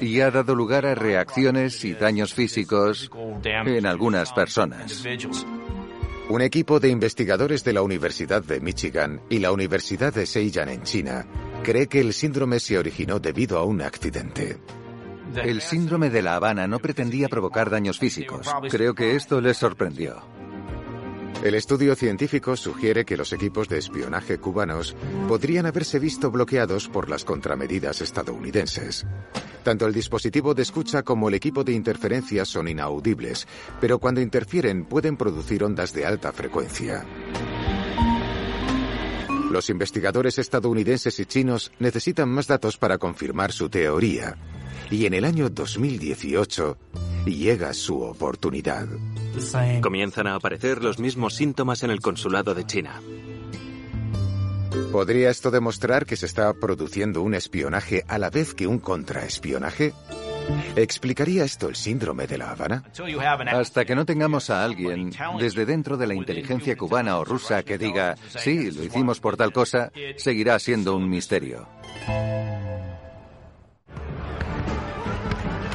y 0.00 0.20
ha 0.20 0.30
dado 0.32 0.54
lugar 0.54 0.84
a 0.84 0.96
reacciones 0.96 1.84
y 1.84 1.94
daños 1.94 2.34
físicos 2.34 3.08
en 3.44 3.86
algunas 3.86 4.32
personas. 4.32 5.04
Un 6.28 6.42
equipo 6.42 6.80
de 6.80 6.90
investigadores 6.90 7.64
de 7.64 7.72
la 7.72 7.82
Universidad 7.82 8.42
de 8.42 8.60
Michigan 8.60 9.22
y 9.30 9.38
la 9.38 9.52
Universidad 9.52 10.12
de 10.12 10.26
Seiyan 10.26 10.68
en 10.68 10.82
China 10.82 11.24
cree 11.62 11.86
que 11.86 12.00
el 12.00 12.12
síndrome 12.12 12.60
se 12.60 12.76
originó 12.76 13.18
debido 13.18 13.58
a 13.58 13.64
un 13.64 13.80
accidente. 13.80 14.58
El 15.36 15.60
síndrome 15.60 16.10
de 16.10 16.22
La 16.22 16.36
Habana 16.36 16.66
no 16.66 16.78
pretendía 16.78 17.28
provocar 17.28 17.70
daños 17.70 17.98
físicos. 17.98 18.48
Creo 18.70 18.94
que 18.94 19.14
esto 19.14 19.40
les 19.40 19.56
sorprendió. 19.56 20.22
El 21.44 21.54
estudio 21.54 21.94
científico 21.94 22.56
sugiere 22.56 23.04
que 23.04 23.16
los 23.16 23.32
equipos 23.32 23.68
de 23.68 23.78
espionaje 23.78 24.38
cubanos 24.38 24.96
podrían 25.28 25.66
haberse 25.66 26.00
visto 26.00 26.32
bloqueados 26.32 26.88
por 26.88 27.08
las 27.08 27.24
contramedidas 27.24 28.00
estadounidenses. 28.00 29.06
Tanto 29.62 29.86
el 29.86 29.94
dispositivo 29.94 30.52
de 30.54 30.62
escucha 30.62 31.04
como 31.04 31.28
el 31.28 31.34
equipo 31.34 31.62
de 31.62 31.72
interferencia 31.72 32.44
son 32.44 32.66
inaudibles, 32.66 33.46
pero 33.80 34.00
cuando 34.00 34.20
interfieren 34.20 34.84
pueden 34.84 35.16
producir 35.16 35.62
ondas 35.62 35.92
de 35.92 36.06
alta 36.06 36.32
frecuencia. 36.32 37.06
Los 39.52 39.70
investigadores 39.70 40.38
estadounidenses 40.38 41.20
y 41.20 41.24
chinos 41.24 41.70
necesitan 41.78 42.28
más 42.28 42.48
datos 42.48 42.76
para 42.78 42.98
confirmar 42.98 43.52
su 43.52 43.70
teoría. 43.70 44.36
Y 44.90 45.06
en 45.06 45.14
el 45.14 45.24
año 45.24 45.50
2018 45.50 46.76
llega 47.26 47.74
su 47.74 48.00
oportunidad. 48.00 48.86
Comienzan 49.82 50.26
a 50.26 50.34
aparecer 50.34 50.82
los 50.82 50.98
mismos 50.98 51.34
síntomas 51.34 51.82
en 51.82 51.90
el 51.90 52.00
consulado 52.00 52.54
de 52.54 52.64
China. 52.64 53.00
¿Podría 54.92 55.30
esto 55.30 55.50
demostrar 55.50 56.06
que 56.06 56.16
se 56.16 56.26
está 56.26 56.52
produciendo 56.54 57.22
un 57.22 57.34
espionaje 57.34 58.04
a 58.08 58.18
la 58.18 58.30
vez 58.30 58.54
que 58.54 58.66
un 58.66 58.78
contraespionaje? 58.78 59.92
¿Explicaría 60.76 61.44
esto 61.44 61.68
el 61.68 61.76
síndrome 61.76 62.26
de 62.26 62.38
La 62.38 62.52
Habana? 62.52 62.84
Hasta 63.52 63.84
que 63.84 63.94
no 63.94 64.06
tengamos 64.06 64.48
a 64.48 64.64
alguien 64.64 65.12
desde 65.38 65.66
dentro 65.66 65.98
de 65.98 66.06
la 66.06 66.14
inteligencia 66.14 66.76
cubana 66.76 67.18
o 67.18 67.24
rusa 67.24 67.62
que 67.62 67.76
diga, 67.76 68.16
sí, 68.36 68.70
lo 68.70 68.82
hicimos 68.82 69.20
por 69.20 69.36
tal 69.36 69.52
cosa, 69.52 69.92
seguirá 70.16 70.58
siendo 70.58 70.96
un 70.96 71.08
misterio. 71.08 71.68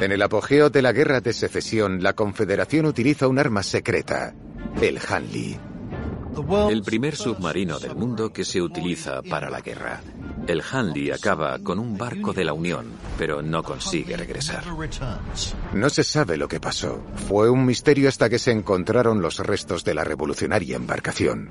En 0.04 0.12
el 0.12 0.20
apogeo 0.20 0.68
de 0.68 0.82
la 0.82 0.92
guerra 0.92 1.22
de 1.22 1.32
secesión, 1.32 2.02
la 2.02 2.12
Confederación 2.12 2.84
utiliza 2.84 3.26
un 3.26 3.38
arma 3.38 3.62
secreta, 3.62 4.34
el 4.82 4.98
Hanley. 4.98 5.58
El 6.68 6.82
primer 6.82 7.16
submarino 7.16 7.78
del 7.78 7.96
mundo 7.96 8.30
que 8.30 8.44
se 8.44 8.60
utiliza 8.60 9.22
para 9.22 9.48
la 9.48 9.62
guerra. 9.62 10.02
El 10.46 10.60
Hanley 10.60 11.10
acaba 11.10 11.58
con 11.60 11.78
un 11.78 11.96
barco 11.96 12.34
de 12.34 12.44
la 12.44 12.52
Unión, 12.52 12.84
pero 13.16 13.40
no 13.40 13.62
consigue 13.62 14.14
regresar. 14.14 14.62
No 15.72 15.88
se 15.88 16.04
sabe 16.04 16.36
lo 16.36 16.48
que 16.48 16.60
pasó. 16.60 17.02
Fue 17.26 17.48
un 17.48 17.64
misterio 17.64 18.10
hasta 18.10 18.28
que 18.28 18.38
se 18.38 18.50
encontraron 18.50 19.22
los 19.22 19.38
restos 19.38 19.84
de 19.84 19.94
la 19.94 20.04
revolucionaria 20.04 20.76
embarcación. 20.76 21.48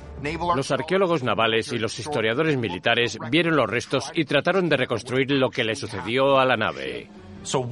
Los 0.55 0.69
arqueólogos 0.69 1.23
navales 1.23 1.73
y 1.73 1.79
los 1.79 1.97
historiadores 1.97 2.55
militares 2.59 3.17
vieron 3.31 3.55
los 3.55 3.67
restos 3.67 4.11
y 4.13 4.25
trataron 4.25 4.69
de 4.69 4.77
reconstruir 4.77 5.31
lo 5.31 5.49
que 5.49 5.63
le 5.63 5.75
sucedió 5.75 6.37
a 6.37 6.45
la 6.45 6.55
nave. 6.55 7.09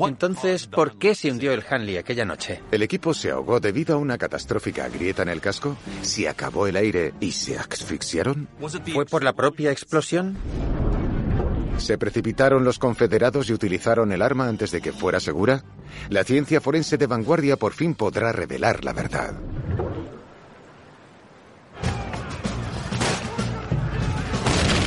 Entonces, 0.08 0.68
¿por 0.68 0.98
qué 0.98 1.16
se 1.16 1.32
hundió 1.32 1.54
el 1.54 1.64
Hanley 1.68 1.98
aquella 1.98 2.26
noche? 2.26 2.62
El 2.72 2.84
equipo 2.84 3.14
se 3.14 3.32
ahogó 3.32 3.60
debido 3.60 3.96
a 3.96 3.98
una 3.98 4.18
catastrófica 4.18 4.88
grieta 4.90 5.24
en 5.24 5.30
el 5.30 5.42
casco, 5.42 5.78
se 6.02 6.28
acabó 6.28 6.68
el 6.68 6.76
aire 6.76 7.14
y 7.20 7.32
se 7.32 7.58
asfixiaron. 7.58 8.48
¿Fue 8.94 9.06
por 9.06 9.24
la 9.24 9.34
propia 9.34 9.72
explosión? 9.72 10.38
¿Se 11.78 11.98
precipitaron 11.98 12.64
los 12.64 12.78
confederados 12.78 13.50
y 13.50 13.54
utilizaron 13.54 14.12
el 14.12 14.22
arma 14.22 14.48
antes 14.48 14.72
de 14.72 14.82
que 14.82 14.92
fuera 14.92 15.20
segura? 15.20 15.64
La 16.10 16.24
ciencia 16.24 16.62
forense 16.62 16.98
de 16.98 17.08
vanguardia 17.08 17.58
por 17.58 17.74
fin 17.74 17.96
podrá 17.96 18.32
revelar 18.32 18.84
la 18.84 18.94
verdad. 18.94 19.34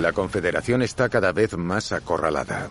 La 0.00 0.12
Confederación 0.12 0.82
está 0.82 1.08
cada 1.08 1.32
vez 1.32 1.56
más 1.56 1.90
acorralada. 1.90 2.68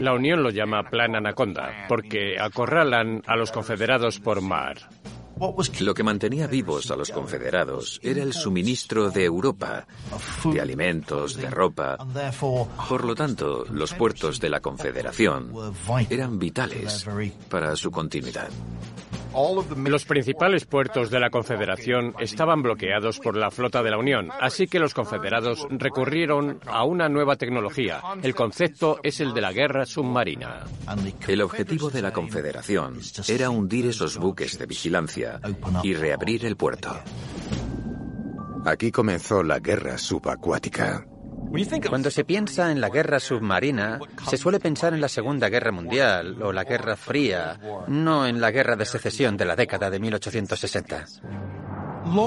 La 0.00 0.14
Unión 0.14 0.42
lo 0.42 0.50
llama 0.50 0.88
Plan 0.90 1.14
Anaconda, 1.16 1.86
porque 1.88 2.38
acorralan 2.38 3.22
a 3.26 3.36
los 3.36 3.50
confederados 3.50 4.20
por 4.20 4.40
mar. 4.40 4.78
Lo 5.80 5.94
que 5.94 6.02
mantenía 6.02 6.48
vivos 6.48 6.90
a 6.90 6.96
los 6.96 7.10
confederados 7.10 8.00
era 8.02 8.22
el 8.22 8.32
suministro 8.32 9.10
de 9.10 9.24
Europa, 9.24 9.86
de 10.44 10.60
alimentos, 10.60 11.36
de 11.36 11.48
ropa. 11.48 11.96
Por 12.88 13.04
lo 13.04 13.14
tanto, 13.14 13.64
los 13.70 13.94
puertos 13.94 14.40
de 14.40 14.48
la 14.48 14.60
Confederación 14.60 15.52
eran 16.10 16.38
vitales 16.38 17.06
para 17.48 17.76
su 17.76 17.90
continuidad. 17.90 18.48
Los 19.76 20.04
principales 20.04 20.64
puertos 20.64 21.10
de 21.10 21.20
la 21.20 21.30
Confederación 21.30 22.14
estaban 22.18 22.62
bloqueados 22.62 23.20
por 23.20 23.36
la 23.36 23.50
flota 23.50 23.82
de 23.82 23.90
la 23.90 23.98
Unión, 23.98 24.30
así 24.40 24.66
que 24.66 24.80
los 24.80 24.94
confederados 24.94 25.66
recurrieron 25.70 26.58
a 26.66 26.84
una 26.84 27.08
nueva 27.08 27.36
tecnología. 27.36 28.02
El 28.22 28.34
concepto 28.34 28.98
es 29.02 29.20
el 29.20 29.32
de 29.34 29.40
la 29.40 29.52
guerra 29.52 29.86
submarina. 29.86 30.64
El 31.26 31.42
objetivo 31.42 31.88
de 31.88 32.02
la 32.02 32.12
Confederación 32.12 32.98
era 33.28 33.50
hundir 33.50 33.86
esos 33.86 34.18
buques 34.18 34.58
de 34.58 34.66
vigilancia 34.66 35.40
y 35.84 35.94
reabrir 35.94 36.44
el 36.44 36.56
puerto. 36.56 36.98
Aquí 38.64 38.90
comenzó 38.90 39.42
la 39.42 39.60
guerra 39.60 39.98
subacuática. 39.98 41.06
Cuando 41.88 42.10
se 42.10 42.24
piensa 42.24 42.70
en 42.70 42.80
la 42.80 42.88
guerra 42.88 43.20
submarina, 43.20 43.98
se 44.28 44.36
suele 44.36 44.60
pensar 44.60 44.92
en 44.92 45.00
la 45.00 45.08
Segunda 45.08 45.48
Guerra 45.48 45.72
Mundial 45.72 46.42
o 46.42 46.52
la 46.52 46.64
Guerra 46.64 46.96
Fría, 46.96 47.58
no 47.88 48.26
en 48.26 48.40
la 48.40 48.50
guerra 48.50 48.76
de 48.76 48.84
secesión 48.84 49.36
de 49.36 49.44
la 49.44 49.56
década 49.56 49.90
de 49.90 49.98
1860. 49.98 51.06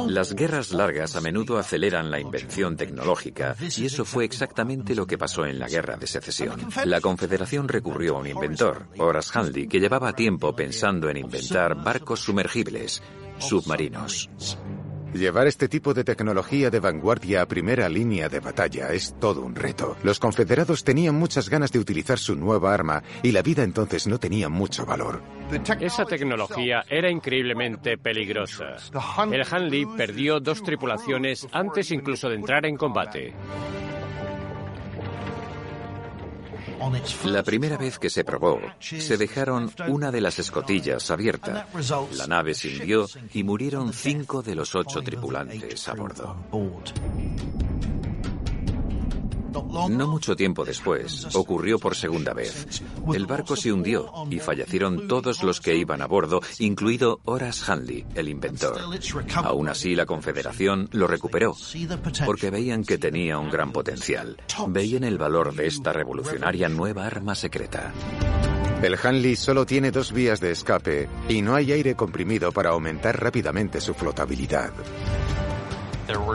Las 0.07 0.33
guerras 0.33 0.71
largas 0.73 1.15
a 1.15 1.21
menudo 1.21 1.57
aceleran 1.57 2.11
la 2.11 2.19
invención 2.19 2.75
tecnológica 2.75 3.55
y 3.77 3.85
eso 3.85 4.05
fue 4.05 4.25
exactamente 4.25 4.95
lo 4.95 5.07
que 5.07 5.17
pasó 5.17 5.45
en 5.45 5.59
la 5.59 5.67
guerra 5.67 5.97
de 5.97 6.07
secesión. 6.07 6.67
La 6.85 7.01
Confederación 7.01 7.67
recurrió 7.67 8.17
a 8.17 8.19
un 8.19 8.27
inventor, 8.27 8.87
Horace 8.97 9.31
Hanley, 9.33 9.67
que 9.67 9.79
llevaba 9.79 10.13
tiempo 10.13 10.55
pensando 10.55 11.09
en 11.09 11.17
inventar 11.17 11.75
barcos 11.75 12.19
sumergibles, 12.19 13.01
submarinos. 13.39 14.29
Llevar 15.13 15.47
este 15.47 15.67
tipo 15.67 15.93
de 15.93 16.05
tecnología 16.05 16.69
de 16.69 16.79
vanguardia 16.79 17.41
a 17.41 17.45
primera 17.45 17.89
línea 17.89 18.29
de 18.29 18.39
batalla 18.39 18.93
es 18.93 19.13
todo 19.19 19.41
un 19.41 19.55
reto. 19.55 19.97
Los 20.03 20.19
confederados 20.19 20.85
tenían 20.85 21.15
muchas 21.15 21.49
ganas 21.49 21.71
de 21.73 21.79
utilizar 21.79 22.17
su 22.17 22.35
nueva 22.35 22.73
arma 22.73 23.03
y 23.21 23.31
la 23.31 23.41
vida 23.41 23.63
entonces 23.63 24.07
no 24.07 24.19
tenía 24.19 24.47
mucho 24.47 24.85
valor. 24.85 25.21
Esa 25.81 26.05
tecnología 26.05 26.85
era 26.89 27.11
increíblemente 27.11 27.97
peligrosa. 27.97 28.77
El 29.31 29.43
Hanley 29.49 29.85
perdió 29.97 30.39
dos 30.39 30.63
tripulaciones 30.63 31.45
antes 31.51 31.91
incluso 31.91 32.29
de 32.29 32.35
entrar 32.35 32.65
en 32.65 32.77
combate. 32.77 33.33
La 37.25 37.43
primera 37.43 37.77
vez 37.77 37.99
que 37.99 38.09
se 38.09 38.23
probó, 38.23 38.59
se 38.79 39.17
dejaron 39.17 39.71
una 39.87 40.11
de 40.11 40.21
las 40.21 40.39
escotillas 40.39 41.11
abierta. 41.11 41.67
La 42.15 42.27
nave 42.27 42.53
se 42.53 42.69
hundió 42.69 43.07
y 43.33 43.43
murieron 43.43 43.93
cinco 43.93 44.41
de 44.41 44.55
los 44.55 44.75
ocho 44.75 45.01
tripulantes 45.01 45.87
a 45.87 45.93
bordo. 45.93 46.35
No 49.51 50.07
mucho 50.07 50.35
tiempo 50.35 50.63
después, 50.65 51.27
ocurrió 51.35 51.77
por 51.79 51.95
segunda 51.95 52.33
vez. 52.33 52.83
El 53.13 53.25
barco 53.25 53.55
se 53.55 53.71
hundió 53.71 54.11
y 54.29 54.39
fallecieron 54.39 55.07
todos 55.07 55.43
los 55.43 55.59
que 55.59 55.75
iban 55.75 56.01
a 56.01 56.07
bordo, 56.07 56.41
incluido 56.59 57.19
Horace 57.25 57.69
Hanley, 57.69 58.05
el 58.15 58.29
inventor. 58.29 58.79
Aún 59.35 59.69
así, 59.69 59.95
la 59.95 60.05
Confederación 60.05 60.89
lo 60.91 61.07
recuperó, 61.07 61.55
porque 62.25 62.49
veían 62.49 62.83
que 62.83 62.97
tenía 62.97 63.37
un 63.37 63.49
gran 63.49 63.71
potencial. 63.71 64.37
Veían 64.67 65.03
el 65.03 65.17
valor 65.17 65.53
de 65.53 65.67
esta 65.67 65.93
revolucionaria 65.93 66.69
nueva 66.69 67.05
arma 67.05 67.35
secreta. 67.35 67.93
El 68.81 68.97
Hanley 69.01 69.35
solo 69.35 69.65
tiene 69.65 69.91
dos 69.91 70.11
vías 70.11 70.39
de 70.39 70.51
escape 70.51 71.07
y 71.29 71.41
no 71.43 71.53
hay 71.53 71.71
aire 71.71 71.95
comprimido 71.95 72.51
para 72.51 72.71
aumentar 72.71 73.21
rápidamente 73.21 73.79
su 73.79 73.93
flotabilidad. 73.93 74.71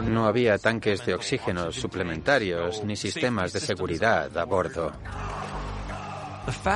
No 0.05 0.27
había 0.27 0.59
tanques 0.59 1.05
de 1.05 1.15
oxígeno 1.15 1.73
suplementarios 1.73 2.83
ni 2.85 2.97
sistemas 2.97 3.53
de 3.53 3.61
seguridad 3.61 4.37
a 4.37 4.45
bordo. 4.45 4.93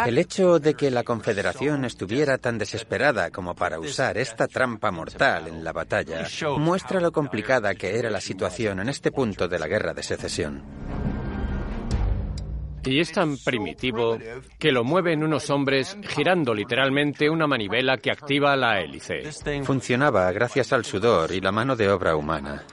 El 0.05 0.19
hecho 0.19 0.59
de 0.59 0.75
que 0.75 0.91
la 0.91 1.05
Confederación 1.05 1.85
estuviera 1.85 2.39
tan 2.39 2.59
desesperada 2.59 3.31
como 3.31 3.55
para 3.55 3.79
usar 3.79 4.19
esta 4.19 4.49
trampa 4.49 4.91
mortal 4.91 5.47
en 5.47 5.63
la 5.63 5.73
batalla 5.73 6.27
muestra 6.59 7.01
lo 7.01 7.13
complicada 7.13 7.75
que 7.75 7.97
era 7.97 8.11
la 8.11 8.21
situación 8.21 8.81
en 8.81 8.89
este 8.89 9.13
punto 9.13 9.47
de 9.47 9.59
la 9.59 9.69
guerra 9.69 9.95
de 9.95 10.03
secesión. 10.03 10.63
Y 12.85 12.99
es 12.99 13.13
tan 13.13 13.37
primitivo 13.37 14.19
que 14.59 14.73
lo 14.73 14.85
mueven 14.85 15.23
unos 15.23 15.51
hombres 15.51 15.97
girando 16.03 16.55
literalmente 16.55 17.29
una 17.29 17.47
manivela 17.47 17.99
que 17.99 18.11
activa 18.11 18.57
la 18.57 18.81
hélice. 18.81 19.31
Funcionaba 19.63 20.33
gracias 20.33 20.73
al 20.73 20.85
sudor 20.85 21.31
y 21.33 21.41
la 21.41 21.53
mano 21.53 21.77
de 21.77 21.91
obra 21.91 22.17
humana. 22.17 22.65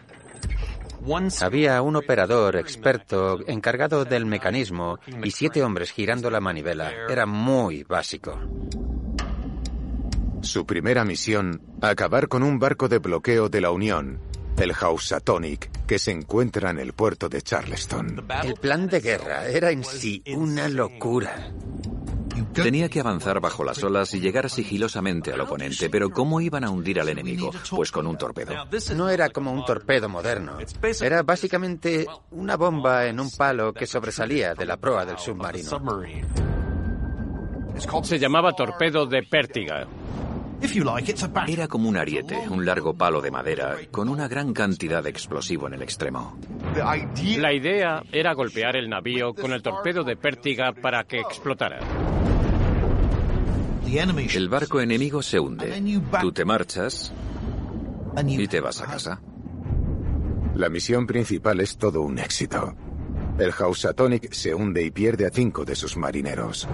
Había 1.42 1.82
un 1.82 1.96
operador 1.96 2.58
experto 2.58 3.39
encargado 3.48 4.04
del 4.04 4.26
mecanismo 4.26 5.00
y 5.24 5.32
siete 5.32 5.63
hombres 5.63 5.91
girando 5.91 6.30
la 6.30 6.41
manivela. 6.41 6.91
Era 7.10 7.26
muy 7.26 7.84
básico. 7.84 8.38
Su 10.41 10.65
primera 10.65 11.06
misión, 11.06 11.62
acabar 11.82 12.28
con 12.28 12.43
un 12.43 12.60
barco 12.60 12.89
de 12.89 13.00
bloqueo 13.00 13.48
de 13.48 13.62
la 13.62 13.72
Unión, 13.72 14.20
el 14.58 14.74
Housatonic, 14.74 15.86
que 15.86 15.98
se 15.98 16.12
encuentra 16.12 16.72
en 16.72 16.80
el 16.80 16.93
puerto 16.93 17.30
de 17.30 17.41
Charleston. 17.41 18.28
El 18.43 18.56
plan 18.56 18.88
de 18.88 19.00
guerra 19.00 19.48
era 19.48 19.72
en 19.72 19.84
sí 19.84 20.22
una 20.36 20.67
locura. 20.67 21.54
Tenía 22.54 22.89
que 22.89 23.00
avanzar 23.00 23.39
bajo 23.39 23.63
las 23.63 23.84
olas 23.84 24.13
y 24.13 24.19
llegar 24.19 24.50
sigilosamente 24.50 25.32
al 25.32 25.41
oponente, 25.41 25.89
pero 25.89 26.10
¿cómo 26.10 26.41
iban 26.41 26.63
a 26.63 26.69
hundir 26.69 27.00
al 27.00 27.10
enemigo? 27.10 27.52
Pues 27.69 27.91
con 27.91 28.08
un 28.08 28.17
torpedo. 28.17 28.54
No 28.95 29.10
era 29.10 29.30
como 29.30 29.52
un 29.52 29.65
torpedo 29.65 30.10
moderno. 30.10 30.58
Era 31.02 31.23
básicamente 31.23 32.06
una 32.32 32.56
bomba 32.56 33.06
en 33.06 33.19
un 33.19 33.30
palo 33.32 33.73
que 33.73 33.86
sobresalía 33.86 34.54
de 34.54 34.65
la 34.65 34.78
proa 34.78 35.06
del 35.06 35.17
submarino. 35.17 35.69
Se 38.04 38.19
llamaba 38.19 38.54
torpedo 38.54 39.06
de 39.06 39.23
pértiga. 39.23 39.88
Era 41.47 41.67
como 41.67 41.88
un 41.88 41.97
ariete, 41.97 42.36
un 42.50 42.65
largo 42.65 42.95
palo 42.95 43.21
de 43.21 43.30
madera, 43.30 43.76
con 43.91 44.10
una 44.10 44.28
gran 44.28 44.54
cantidad 44.54 45.04
de 45.04 45.10
explosivo 45.12 45.67
en 45.67 45.76
el 45.76 45.84
extremo. 45.84 46.38
La 47.38 47.54
idea 47.54 48.02
era 48.12 48.34
golpear 48.34 48.76
el 48.76 48.89
navío 48.89 49.34
con 49.36 49.54
el 49.54 49.62
torpedo 49.62 50.04
de 50.04 50.15
pértiga 50.15 50.73
para 50.73 51.04
que 51.04 51.19
explotara. 51.19 51.80
El 53.89 54.50
barco 54.50 54.82
enemigo 54.82 55.21
se 55.21 55.39
hunde. 55.39 55.82
Tú 56.19 56.34
te 56.34 56.43
marchas 56.43 57.13
y 58.26 58.47
te 58.47 58.60
vas 58.60 58.82
a 58.82 58.86
casa. 58.86 59.21
La 60.56 60.67
misión 60.67 61.08
principal 61.08 61.62
es 61.62 61.78
todo 61.78 62.02
un 62.02 62.19
éxito. 62.19 62.76
El 63.39 63.54
Housatonic 63.54 64.34
se 64.34 64.54
hunde 64.54 64.84
y 64.84 64.91
pierde 64.91 65.26
a 65.26 65.30
cinco 65.30 65.63
de 65.63 65.76
sus 65.76 65.95
marineros. 65.95 66.67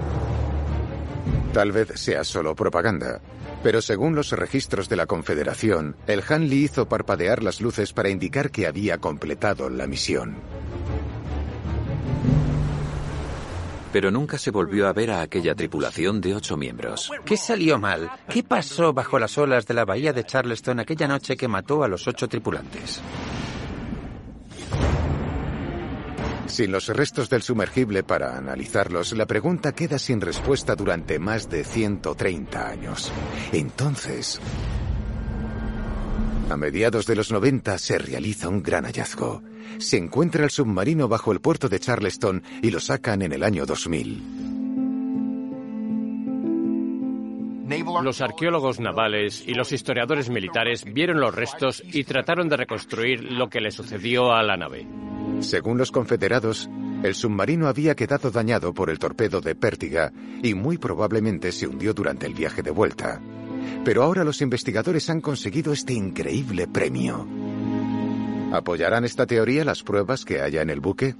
Tal 1.54 1.72
vez 1.72 2.00
sea 2.00 2.24
solo 2.24 2.56
propaganda, 2.56 3.22
pero 3.62 3.82
según 3.84 4.16
los 4.16 4.32
registros 4.32 4.90
de 4.90 4.96
la 4.96 5.06
Confederación, 5.06 5.96
el 6.08 6.24
Hanley 6.28 6.64
hizo 6.64 6.90
parpadear 6.90 7.44
las 7.44 7.62
luces 7.62 7.94
para 7.94 8.10
indicar 8.10 8.50
que 8.50 8.66
había 8.66 8.98
completado 8.98 9.70
la 9.70 9.86
misión. 9.86 10.38
Pero 13.94 14.10
nunca 14.10 14.40
se 14.40 14.50
volvió 14.50 14.88
a 14.88 14.94
ver 14.94 15.12
a 15.12 15.22
aquella 15.22 15.54
tripulación 15.54 16.20
de 16.20 16.36
ocho 16.36 16.58
miembros. 16.58 17.12
¿Qué 17.24 17.38
salió 17.38 17.78
mal? 17.78 18.10
¿Qué 18.28 18.42
pasó 18.42 18.92
bajo 18.92 19.20
las 19.20 19.38
olas 19.38 19.68
de 19.68 19.76
la 19.76 19.86
bahía 19.86 20.12
de 20.12 20.24
Charleston 20.24 20.80
aquella 20.80 21.08
noche 21.08 21.38
que 21.38 21.48
mató 21.48 21.84
a 21.84 21.88
los 21.88 22.08
ocho 22.08 22.28
tripulantes? 22.28 23.00
Sin 26.48 26.72
los 26.72 26.88
restos 26.88 27.30
del 27.30 27.44
sumergible 27.44 28.04
para 28.04 28.36
analizarlos, 28.36 29.14
la 29.14 29.28
pregunta 29.28 29.74
queda 29.74 30.00
sin 30.00 30.20
respuesta 30.22 30.76
durante 30.76 31.20
más 31.20 31.48
de 31.48 31.64
130 31.64 32.68
años. 32.68 33.12
Entonces, 33.52 34.42
a 36.50 36.58
mediados 36.58 37.06
de 37.06 37.16
los 37.16 37.32
90 37.32 37.78
se 37.78 37.98
realiza 37.98 38.50
un 38.50 38.62
gran 38.62 38.86
hallazgo. 38.86 39.42
Se 39.78 39.98
encuentra 39.98 40.44
el 40.44 40.50
submarino 40.50 41.08
bajo 41.08 41.32
el 41.32 41.40
puerto 41.40 41.70
de 41.70 41.80
Charleston 41.80 42.44
y 42.62 42.72
lo 42.72 42.80
sacan 42.80 43.22
en 43.22 43.34
el 43.34 43.44
año 43.44 43.66
2000. 43.66 44.24
Los 48.04 48.22
arqueólogos 48.22 48.80
navales 48.80 49.44
y 49.48 49.54
los 49.54 49.72
historiadores 49.72 50.30
militares 50.30 50.84
vieron 50.84 51.22
los 51.22 51.34
restos 51.34 51.82
y 51.86 52.04
trataron 52.04 52.50
de 52.50 52.58
reconstruir 52.58 53.32
lo 53.32 53.50
que 53.50 53.62
le 53.62 53.72
sucedió 53.72 54.34
a 54.34 54.44
la 54.44 54.58
nave. 54.58 54.86
Según 55.40 55.78
los 55.78 55.92
confederados, 55.92 56.70
el 57.04 57.16
submarino 57.16 57.68
había 57.68 57.96
quedado 57.96 58.30
dañado 58.30 58.74
por 58.74 58.90
el 58.90 59.00
torpedo 59.00 59.40
de 59.40 59.56
Pértiga 59.56 60.12
y 60.44 60.54
muy 60.54 60.78
probablemente 60.78 61.52
se 61.52 61.66
hundió 61.66 61.94
durante 61.94 62.26
el 62.26 62.34
viaje 62.34 62.62
de 62.62 62.72
vuelta. 62.72 63.22
Pero 63.84 64.04
ahora 64.04 64.24
los 64.24 64.42
investigadores 64.42 65.10
han 65.10 65.22
conseguido 65.22 65.74
este 65.74 65.94
increíble 65.94 66.68
premio. 66.68 67.28
¿Apoyarán 68.52 69.04
esta 69.04 69.26
teoría 69.26 69.66
las 69.66 69.82
pruebas 69.82 70.26
que 70.26 70.42
haya 70.42 70.62
en 70.62 70.70
el 70.70 70.80
buque? 70.80 71.16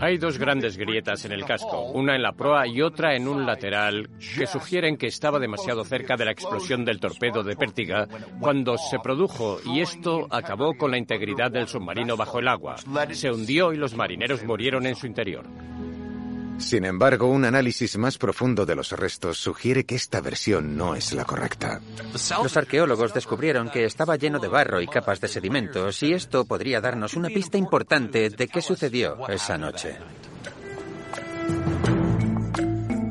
Hay 0.00 0.18
dos 0.18 0.38
grandes 0.38 0.76
grietas 0.76 1.24
en 1.24 1.32
el 1.32 1.44
casco, 1.44 1.80
una 1.92 2.14
en 2.16 2.22
la 2.22 2.32
proa 2.32 2.66
y 2.66 2.82
otra 2.82 3.14
en 3.14 3.28
un 3.28 3.46
lateral, 3.46 4.10
que 4.36 4.46
sugieren 4.46 4.96
que 4.96 5.06
estaba 5.06 5.38
demasiado 5.38 5.84
cerca 5.84 6.16
de 6.16 6.26
la 6.26 6.32
explosión 6.32 6.84
del 6.84 7.00
torpedo 7.00 7.42
de 7.42 7.56
Pértiga 7.56 8.06
cuando 8.40 8.76
se 8.76 8.98
produjo 8.98 9.60
y 9.64 9.80
esto 9.80 10.26
acabó 10.30 10.76
con 10.76 10.90
la 10.90 10.98
integridad 10.98 11.50
del 11.50 11.68
submarino 11.68 12.16
bajo 12.16 12.40
el 12.40 12.48
agua. 12.48 12.76
Se 13.12 13.30
hundió 13.30 13.72
y 13.72 13.78
los 13.78 13.94
marineros 13.94 14.44
murieron 14.44 14.84
en 14.86 14.96
su 14.96 15.06
interior. 15.06 15.46
Sin 16.58 16.84
embargo, 16.84 17.26
un 17.26 17.44
análisis 17.44 17.96
más 17.98 18.18
profundo 18.18 18.64
de 18.64 18.74
los 18.74 18.92
restos 18.92 19.38
sugiere 19.38 19.84
que 19.84 19.96
esta 19.96 20.20
versión 20.20 20.76
no 20.76 20.94
es 20.94 21.12
la 21.12 21.24
correcta. 21.24 21.80
Los 22.12 22.56
arqueólogos 22.56 23.12
descubrieron 23.12 23.70
que 23.70 23.84
estaba 23.84 24.16
lleno 24.16 24.38
de 24.38 24.48
barro 24.48 24.80
y 24.80 24.86
capas 24.86 25.20
de 25.20 25.28
sedimentos 25.28 26.02
y 26.02 26.12
esto 26.12 26.44
podría 26.44 26.80
darnos 26.80 27.14
una 27.14 27.28
pista 27.28 27.58
importante 27.58 28.30
de 28.30 28.48
qué 28.48 28.62
sucedió 28.62 29.28
esa 29.28 29.58
noche. 29.58 29.96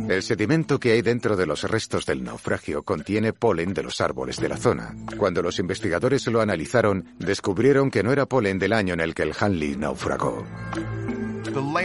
El 0.09 0.21
sedimento 0.21 0.79
que 0.79 0.91
hay 0.91 1.01
dentro 1.01 1.35
de 1.35 1.45
los 1.45 1.63
restos 1.63 2.05
del 2.05 2.23
naufragio 2.23 2.83
contiene 2.83 3.33
polen 3.33 3.73
de 3.73 3.83
los 3.83 4.01
árboles 4.01 4.37
de 4.37 4.49
la 4.49 4.57
zona. 4.57 4.93
Cuando 5.17 5.41
los 5.41 5.59
investigadores 5.59 6.27
lo 6.27 6.41
analizaron, 6.41 7.05
descubrieron 7.19 7.89
que 7.89 8.03
no 8.03 8.11
era 8.11 8.25
polen 8.25 8.59
del 8.59 8.73
año 8.73 8.93
en 8.93 8.99
el 8.99 9.15
que 9.15 9.23
el 9.23 9.33
Hanley 9.39 9.75
naufragó. 9.75 10.43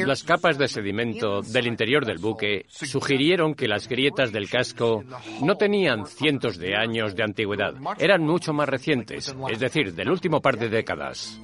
Las 0.07 0.22
capas 0.22 0.59
de 0.59 0.68
sedimento 0.68 1.42
del 1.42 1.66
interior 1.66 2.07
del 2.07 2.18
buque 2.18 2.66
sugirieron 2.68 3.54
que 3.54 3.68
las 3.68 3.88
grietas 3.88 4.33
del 4.33 4.48
casco 4.48 5.04
no 5.42 5.57
tenían 5.57 6.07
cientos 6.07 6.59
de 6.59 6.76
años 6.76 7.14
de 7.14 7.24
antigüedad, 7.24 7.74
eran 7.98 8.22
mucho 8.22 8.52
más 8.52 8.68
recientes, 8.68 9.35
es 9.50 9.59
decir, 9.59 9.94
del 9.94 10.11
último 10.11 10.40
par 10.40 10.59
de 10.59 10.68
décadas. 10.68 11.40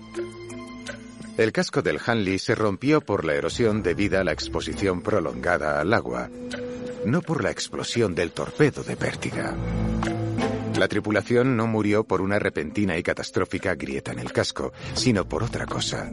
El 1.37 1.51
casco 1.53 1.83
del 1.83 1.99
Hanley 2.05 2.39
se 2.39 2.55
rompió 2.55 3.01
por 3.01 3.25
la 3.25 3.35
erosión 3.35 3.83
debida 3.83 4.21
a 4.21 4.25
la 4.25 4.33
exposición 4.33 5.03
prolongada 5.03 5.81
al 5.81 5.93
agua, 5.93 6.31
no 7.05 7.23
por 7.23 7.43
la 7.43 7.51
explosión 7.51 8.15
del 8.15 8.31
torpedo 8.31 8.85
de 8.85 8.97
pértiga. 8.97 9.55
La 10.77 10.89
tripulación 10.89 11.57
no 11.57 11.67
murió 11.67 12.05
por 12.05 12.21
una 12.21 12.39
repentina 12.39 12.99
y 12.99 13.03
catastrófica 13.03 13.75
grieta 13.75 14.13
en 14.13 14.19
el 14.19 14.33
casco, 14.33 14.73
sino 14.95 15.29
por 15.29 15.45
otra 15.45 15.67
cosa. 15.67 16.11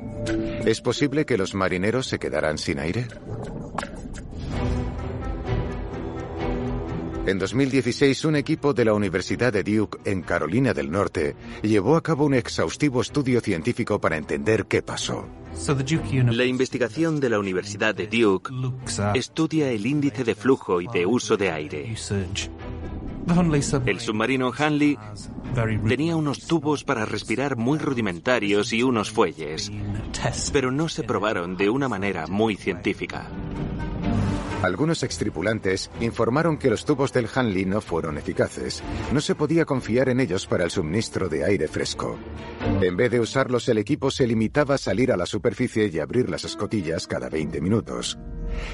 ¿Es 0.65 0.81
posible 0.81 1.25
que 1.25 1.37
los 1.37 1.55
marineros 1.55 2.07
se 2.07 2.19
quedaran 2.19 2.57
sin 2.57 2.79
aire? 2.79 3.07
En 7.25 7.37
2016, 7.37 8.25
un 8.25 8.35
equipo 8.35 8.73
de 8.73 8.83
la 8.83 8.93
Universidad 8.93 9.53
de 9.53 9.63
Duke, 9.63 9.99
en 10.05 10.21
Carolina 10.21 10.73
del 10.73 10.91
Norte, 10.91 11.35
llevó 11.61 11.95
a 11.95 12.01
cabo 12.01 12.25
un 12.25 12.33
exhaustivo 12.33 13.01
estudio 13.01 13.41
científico 13.41 14.01
para 14.01 14.17
entender 14.17 14.65
qué 14.65 14.81
pasó. 14.81 15.27
La 16.31 16.45
investigación 16.45 17.19
de 17.19 17.29
la 17.29 17.39
Universidad 17.39 17.93
de 17.93 18.07
Duke 18.07 18.51
estudia 19.13 19.71
el 19.71 19.85
índice 19.85 20.23
de 20.23 20.33
flujo 20.33 20.81
y 20.81 20.87
de 20.87 21.05
uso 21.05 21.37
de 21.37 21.51
aire. 21.51 21.95
El 23.85 23.99
submarino 23.99 24.51
Hanley 24.57 24.97
tenía 25.87 26.15
unos 26.15 26.47
tubos 26.47 26.83
para 26.83 27.05
respirar 27.05 27.55
muy 27.57 27.79
rudimentarios 27.79 28.73
y 28.73 28.83
unos 28.83 29.11
fuelles, 29.11 29.71
pero 30.51 30.71
no 30.71 30.89
se 30.89 31.03
probaron 31.03 31.57
de 31.57 31.69
una 31.69 31.87
manera 31.87 32.27
muy 32.27 32.55
científica. 32.55 33.29
Algunos 34.61 35.01
extripulantes 35.01 35.89
informaron 36.01 36.57
que 36.57 36.69
los 36.69 36.85
tubos 36.85 37.11
del 37.11 37.27
Hanley 37.33 37.65
no 37.65 37.81
fueron 37.81 38.19
eficaces. 38.19 38.83
No 39.11 39.19
se 39.19 39.33
podía 39.33 39.65
confiar 39.65 40.09
en 40.09 40.19
ellos 40.19 40.45
para 40.45 40.63
el 40.63 40.69
suministro 40.69 41.29
de 41.29 41.43
aire 41.43 41.67
fresco. 41.67 42.19
En 42.79 42.95
vez 42.95 43.09
de 43.09 43.19
usarlos, 43.19 43.67
el 43.69 43.79
equipo 43.79 44.11
se 44.11 44.27
limitaba 44.27 44.75
a 44.75 44.77
salir 44.77 45.11
a 45.11 45.17
la 45.17 45.25
superficie 45.25 45.89
y 45.91 45.97
abrir 45.97 46.29
las 46.29 46.43
escotillas 46.43 47.07
cada 47.07 47.27
20 47.27 47.59
minutos. 47.59 48.19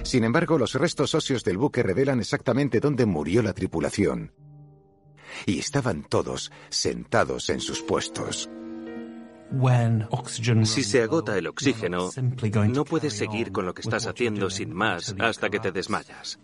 Sin 0.03 0.25
embargo, 0.25 0.57
los 0.57 0.73
restos 0.73 1.15
óseos 1.15 1.45
del 1.45 1.57
buque 1.57 1.83
revelan 1.83 2.19
exactamente 2.19 2.81
dónde 2.81 3.05
murió 3.05 3.41
la 3.41 3.53
tripulación. 3.53 4.33
Y 5.45 5.59
estaban 5.59 6.03
todos 6.03 6.51
sentados 6.69 7.49
en 7.49 7.61
sus 7.61 7.81
puestos. 7.81 8.49
Si 10.63 10.83
se 10.83 11.01
agota 11.01 11.37
el 11.37 11.47
oxígeno, 11.47 12.09
no 12.69 12.85
puedes 12.85 13.13
seguir 13.13 13.51
con 13.51 13.65
lo 13.65 13.73
que 13.73 13.81
estás 13.81 14.05
haciendo 14.05 14.49
sin 14.49 14.73
más 14.73 15.15
hasta 15.19 15.49
que 15.49 15.59
te 15.59 15.71
desmayas. 15.71 16.39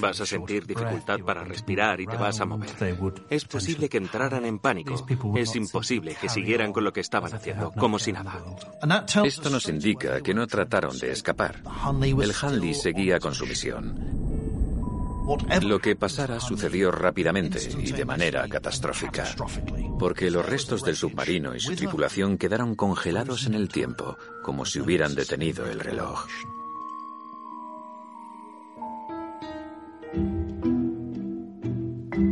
Vas 0.00 0.20
a 0.20 0.26
sentir 0.26 0.66
dificultad 0.66 1.20
para 1.20 1.44
respirar 1.44 2.00
y 2.00 2.06
te 2.06 2.16
vas 2.16 2.40
a 2.40 2.46
mover. 2.46 2.70
Es 3.30 3.44
posible 3.44 3.88
que 3.88 3.98
entraran 3.98 4.44
en 4.44 4.58
pánico. 4.58 4.94
Es 5.36 5.56
imposible 5.56 6.16
que 6.20 6.28
siguieran 6.28 6.72
con 6.72 6.84
lo 6.84 6.92
que 6.92 7.00
estaban 7.00 7.32
haciendo, 7.32 7.72
como 7.72 7.98
si 7.98 8.12
nada. 8.12 8.42
Esto 9.24 9.50
nos 9.50 9.68
indica 9.68 10.20
que 10.20 10.34
no 10.34 10.46
trataron 10.46 10.98
de 10.98 11.12
escapar. 11.12 11.62
El 12.02 12.32
Hanley 12.40 12.74
seguía 12.74 13.20
con 13.20 13.34
su 13.34 13.46
misión. 13.46 14.39
Lo 15.62 15.78
que 15.78 15.96
pasara 15.96 16.40
sucedió 16.40 16.90
rápidamente 16.90 17.58
y 17.78 17.92
de 17.92 18.04
manera 18.04 18.48
catastrófica, 18.48 19.24
porque 19.98 20.30
los 20.30 20.44
restos 20.44 20.82
del 20.82 20.96
submarino 20.96 21.54
y 21.54 21.60
su 21.60 21.74
tripulación 21.74 22.38
quedaron 22.38 22.74
congelados 22.74 23.46
en 23.46 23.54
el 23.54 23.68
tiempo, 23.68 24.16
como 24.42 24.64
si 24.64 24.80
hubieran 24.80 25.14
detenido 25.14 25.70
el 25.70 25.80
reloj. 25.80 26.26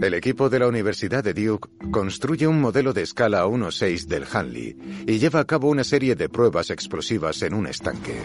El 0.00 0.14
equipo 0.14 0.48
de 0.48 0.60
la 0.60 0.68
Universidad 0.68 1.24
de 1.24 1.34
Duke 1.34 1.68
construye 1.90 2.46
un 2.46 2.60
modelo 2.60 2.92
de 2.92 3.02
escala 3.02 3.46
1.6 3.46 4.06
del 4.06 4.24
Hanley 4.32 4.76
y 5.06 5.18
lleva 5.18 5.40
a 5.40 5.44
cabo 5.44 5.68
una 5.68 5.82
serie 5.82 6.14
de 6.14 6.28
pruebas 6.28 6.70
explosivas 6.70 7.42
en 7.42 7.54
un 7.54 7.66
estanque. 7.66 8.22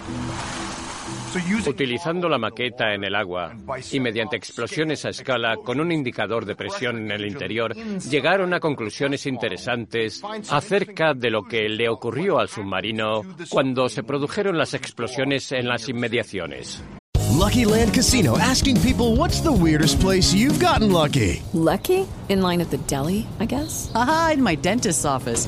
Utilizando 1.66 2.30
la 2.30 2.38
maqueta 2.38 2.94
en 2.94 3.04
el 3.04 3.16
agua 3.16 3.56
y 3.92 4.00
mediante 4.00 4.36
explosiones 4.36 5.06
a 5.06 5.10
escala 5.10 5.58
con 5.58 5.80
un 5.80 5.92
indicador 5.92 6.46
de 6.46 6.56
presión 6.56 6.98
en 6.98 7.12
el 7.12 7.26
interior, 7.26 7.76
llegaron 7.76 8.54
a 8.54 8.60
conclusiones 8.60 9.26
interesantes 9.26 10.22
acerca 10.50 11.14
de 11.14 11.30
lo 11.30 11.44
que 11.44 11.70
le 11.70 11.90
ocurrió 11.90 12.40
al 12.40 12.50
submarino 12.50 13.22
cuando 13.50 13.90
se 13.90 14.04
produjeron 14.04 14.58
las 14.58 14.74
explosiones 14.74 15.52
en 15.52 15.68
las 15.68 15.90
inmediaciones. 15.90 16.84
Lucky 17.34 17.66
Land 17.66 17.94
Casino 17.94 18.38
asking 18.38 18.80
people 18.82 19.16
what's 19.18 19.42
the 19.42 19.52
weirdest 19.52 20.00
place 20.00 20.34
you've 20.34 20.60
gotten 20.60 20.92
lucky? 20.92 21.42
Lucky? 21.54 22.08
In 22.30 22.42
line 22.42 22.62
at 22.62 22.70
the 22.70 22.78
deli, 22.88 23.26
I 23.40 23.46
guess. 23.46 23.92
Aha, 23.96 24.32
in 24.36 24.44
my 24.44 24.56
dentist's 24.56 25.04
office. 25.04 25.48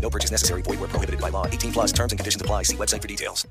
No 0.00 0.10
purchase 0.10 0.30
necessary. 0.30 0.62
Void 0.62 0.78
where 0.80 0.88
prohibited 0.88 1.20
by 1.20 1.30
law. 1.30 1.46
18 1.46 1.72
plus 1.72 1.92
terms 1.92 2.12
and 2.12 2.18
conditions 2.18 2.40
apply. 2.40 2.62
See 2.62 2.76
website 2.76 3.02
for 3.02 3.08
details. 3.08 3.46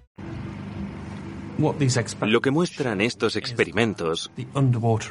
Lo 2.21 2.41
que 2.41 2.51
muestran 2.51 2.99
estos 2.99 3.35
experimentos 3.37 4.29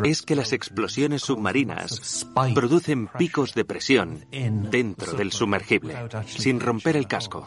es 0.05 0.23
que 0.23 0.37
las 0.37 0.53
explosiones 0.53 1.23
submarinas 1.23 2.27
producen 2.55 3.09
picos 3.09 3.55
de 3.55 3.64
presión 3.64 4.27
dentro 4.31 5.14
del 5.14 5.33
sumergible, 5.33 5.97
sin 6.27 6.61
romper 6.61 6.97
el 6.97 7.07
casco. 7.07 7.47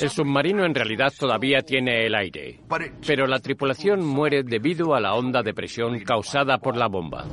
El 0.00 0.10
submarino 0.10 0.64
en 0.64 0.74
realidad 0.74 1.12
todavía 1.18 1.62
tiene 1.62 2.04
el 2.06 2.14
aire, 2.14 2.60
pero 3.06 3.26
la 3.26 3.38
tripulación 3.38 4.04
muere 4.04 4.42
debido 4.42 4.94
a 4.94 5.00
la 5.00 5.14
onda 5.14 5.42
de 5.42 5.54
presión 5.54 6.00
causada 6.00 6.58
por 6.58 6.76
la 6.76 6.88
bomba. 6.88 7.24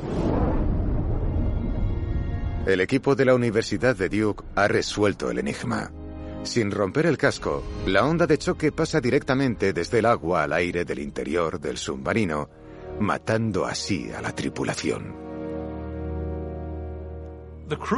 El 2.67 2.82
equipo 2.82 3.15
de 3.15 3.23
la 3.23 3.34
Universidad 3.34 3.95
de 3.95 4.10
Duke 4.10 4.43
ha 4.56 4.67
resuelto 4.67 5.32
el 5.32 5.39
enigma. 5.39 5.89
Sin 6.43 6.69
romper 6.69 7.06
el 7.06 7.17
casco, 7.17 7.63
la 7.86 8.06
onda 8.06 8.27
de 8.27 8.38
choque 8.38 8.73
pasa 8.73 8.99
directamente 8.99 9.71
desde 9.71 9.99
el 9.99 10.06
agua 10.06 10.43
al 10.43 10.51
aire 10.51 10.84
del 10.84 10.99
interior 10.99 11.62
del 11.62 11.77
submarino, 11.77 12.49
matando 12.99 13.65
así 13.65 14.12
a 14.12 14.21
la 14.21 14.36
tripulación. 14.36 15.27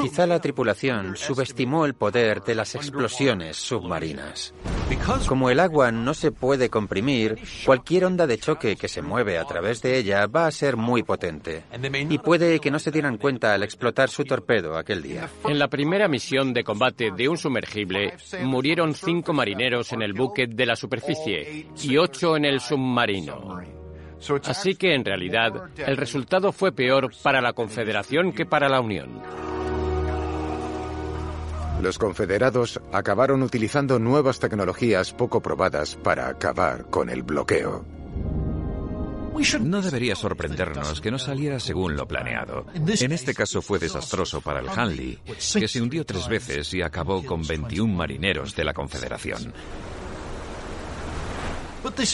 Quizá 0.02 0.26
la 0.26 0.40
tripulación 0.40 1.16
subestimó 1.16 1.86
el 1.86 1.94
poder 1.94 2.42
de 2.42 2.56
las 2.56 2.76
explosiones 2.76 3.58
submarinas. 3.58 4.54
Como 5.28 5.50
el 5.50 5.60
agua 5.60 5.92
no 5.92 6.14
se 6.14 6.32
puede 6.32 6.70
comprimir, 6.70 7.38
cualquier 7.66 8.06
onda 8.06 8.26
de 8.26 8.40
choque 8.40 8.76
que 8.76 8.88
se 8.88 9.02
mueve 9.02 9.38
a 9.38 9.46
través 9.46 9.82
de 9.82 9.98
ella 9.98 10.26
va 10.28 10.48
a 10.48 10.52
ser 10.52 10.78
muy 10.78 11.04
potente. 11.04 11.64
Y 12.10 12.18
puede 12.18 12.60
que 12.60 12.72
no 12.72 12.80
se 12.80 12.92
dieran 12.92 13.18
cuenta 13.18 13.54
al 13.54 13.64
explotar 13.64 14.10
su 14.10 14.24
torpedo 14.24 14.78
aquel 14.78 15.04
día. 15.04 15.30
En 15.48 15.60
la 15.60 15.68
primera 15.68 16.08
misión 16.08 16.54
de 16.54 16.64
combate 16.64 17.12
de 17.12 17.30
un 17.30 17.38
sumergible, 17.38 18.14
murieron 18.42 18.94
cinco 18.96 19.34
marineros 19.34 19.94
en 19.94 20.02
el 20.02 20.14
buque 20.14 20.48
de 20.48 20.66
la 20.66 20.76
superficie 20.76 21.68
y 21.82 21.98
ocho 21.98 22.36
en 22.36 22.46
el 22.46 22.60
submarino. 22.60 23.62
Así 24.46 24.76
que 24.76 24.96
en 24.96 25.06
realidad 25.06 25.70
el 25.78 25.98
resultado 25.98 26.52
fue 26.52 26.72
peor 26.72 27.12
para 27.24 27.42
la 27.42 27.54
Confederación 27.54 28.34
que 28.34 28.46
para 28.46 28.68
la 28.68 28.82
Unión. 28.82 29.22
Los 31.82 31.98
confederados 31.98 32.80
acabaron 32.92 33.42
utilizando 33.42 34.00
nuevas 34.00 34.40
tecnologías 34.40 35.14
poco 35.14 35.42
probadas 35.42 35.96
para 35.96 36.28
acabar 36.28 36.90
con 36.90 37.10
el 37.10 37.24
bloqueo. 37.24 37.86
No 39.62 39.82
debería 39.82 40.16
sorprendernos 40.16 41.00
que 41.00 41.12
no 41.12 41.18
saliera 41.18 41.60
según 41.62 41.96
lo 41.96 42.06
planeado. 42.06 42.66
En 42.74 43.12
este 43.14 43.34
caso 43.34 43.62
fue 43.62 43.80
desastroso 43.80 44.42
para 44.42 44.60
el 44.60 44.68
Hanley, 44.68 45.20
que 45.26 45.68
se 45.68 45.82
hundió 45.82 46.06
tres 46.06 46.28
veces 46.28 46.74
y 46.74 46.82
acabó 46.82 47.24
con 47.24 47.48
21 47.48 47.94
marineros 47.94 48.54
de 48.56 48.66
la 48.66 48.74
Confederación. 48.74 49.54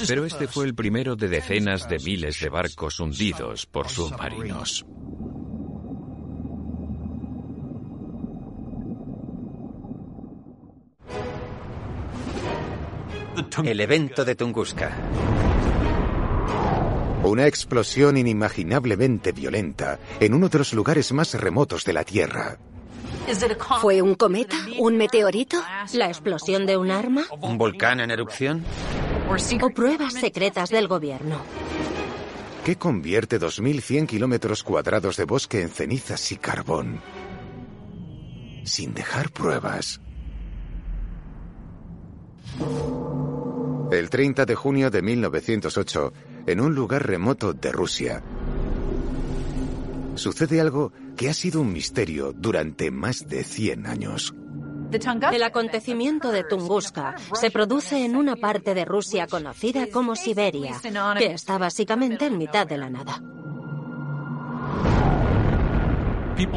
Pero 0.08 0.25
este 0.25 0.47
fue 0.47 0.65
el 0.65 0.75
primero 0.75 1.15
de 1.15 1.28
decenas 1.28 1.89
de 1.89 1.97
miles 1.97 2.39
de 2.39 2.49
barcos 2.49 2.99
hundidos 2.99 3.65
por 3.65 3.89
submarinos. 3.89 4.86
El 13.63 13.79
evento 13.79 14.23
de 14.23 14.35
Tunguska. 14.35 14.95
Una 17.23 17.47
explosión 17.47 18.17
inimaginablemente 18.17 19.31
violenta 19.31 19.99
en 20.19 20.33
uno 20.33 20.47
de 20.47 20.59
los 20.59 20.73
lugares 20.73 21.11
más 21.11 21.33
remotos 21.33 21.83
de 21.83 21.93
la 21.93 22.03
Tierra. 22.03 22.57
¿Fue 23.81 24.01
un 24.01 24.15
cometa? 24.15 24.55
¿Un 24.77 24.97
meteorito? 24.97 25.57
¿La 25.93 26.07
explosión 26.07 26.65
de 26.65 26.77
un 26.77 26.91
arma? 26.91 27.23
¿Un 27.41 27.57
volcán 27.57 27.99
en 27.99 28.11
erupción? 28.11 28.63
¿O 29.61 29.69
pruebas 29.71 30.13
secretas 30.13 30.69
del 30.69 30.87
gobierno? 30.87 31.41
¿Qué 32.63 32.77
convierte 32.77 33.39
2.100 33.39 34.07
kilómetros 34.07 34.63
cuadrados 34.63 35.17
de 35.17 35.25
bosque 35.25 35.61
en 35.61 35.69
cenizas 35.69 36.31
y 36.31 36.37
carbón? 36.37 37.01
Sin 38.63 38.93
dejar 38.93 39.31
pruebas. 39.31 39.99
El 43.91 44.09
30 44.09 44.45
de 44.45 44.55
junio 44.55 44.89
de 44.89 45.01
1908, 45.01 46.13
en 46.47 46.59
un 46.59 46.75
lugar 46.75 47.05
remoto 47.07 47.53
de 47.53 47.71
Rusia, 47.71 48.23
sucede 50.15 50.59
algo 50.59 50.91
que 51.15 51.29
ha 51.29 51.33
sido 51.33 51.61
un 51.61 51.71
misterio 51.71 52.33
durante 52.33 52.91
más 52.91 53.27
de 53.27 53.43
100 53.43 53.85
años. 53.85 54.33
El 55.31 55.43
acontecimiento 55.43 56.31
de 56.31 56.43
Tunguska 56.43 57.15
se 57.33 57.51
produce 57.51 58.05
en 58.05 58.15
una 58.15 58.35
parte 58.35 58.73
de 58.73 58.85
Rusia 58.85 59.27
conocida 59.27 59.87
como 59.91 60.15
Siberia, 60.15 60.79
que 61.17 61.33
está 61.33 61.57
básicamente 61.57 62.25
en 62.25 62.37
mitad 62.37 62.65
de 62.65 62.77
la 62.77 62.89
nada. 62.89 63.21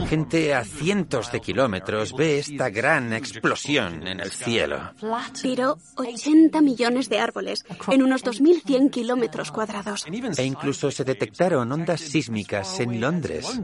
Gente 0.08 0.54
a 0.54 0.64
cientos 0.64 1.30
de 1.30 1.40
kilómetros 1.40 2.12
ve 2.12 2.40
esta 2.40 2.68
gran 2.68 3.12
explosión 3.12 4.06
en 4.08 4.18
el 4.18 4.32
cielo. 4.32 4.92
Tiró 5.40 5.78
80 5.94 6.60
millones 6.62 7.08
de 7.08 7.20
árboles 7.20 7.64
en 7.86 8.02
unos 8.02 8.24
2.100 8.24 8.90
kilómetros 8.90 9.52
cuadrados. 9.52 10.04
E 10.36 10.44
incluso 10.44 10.90
se 10.90 11.04
detectaron 11.04 11.70
ondas 11.70 12.00
sísmicas 12.00 12.80
en 12.80 13.00
Londres. 13.00 13.60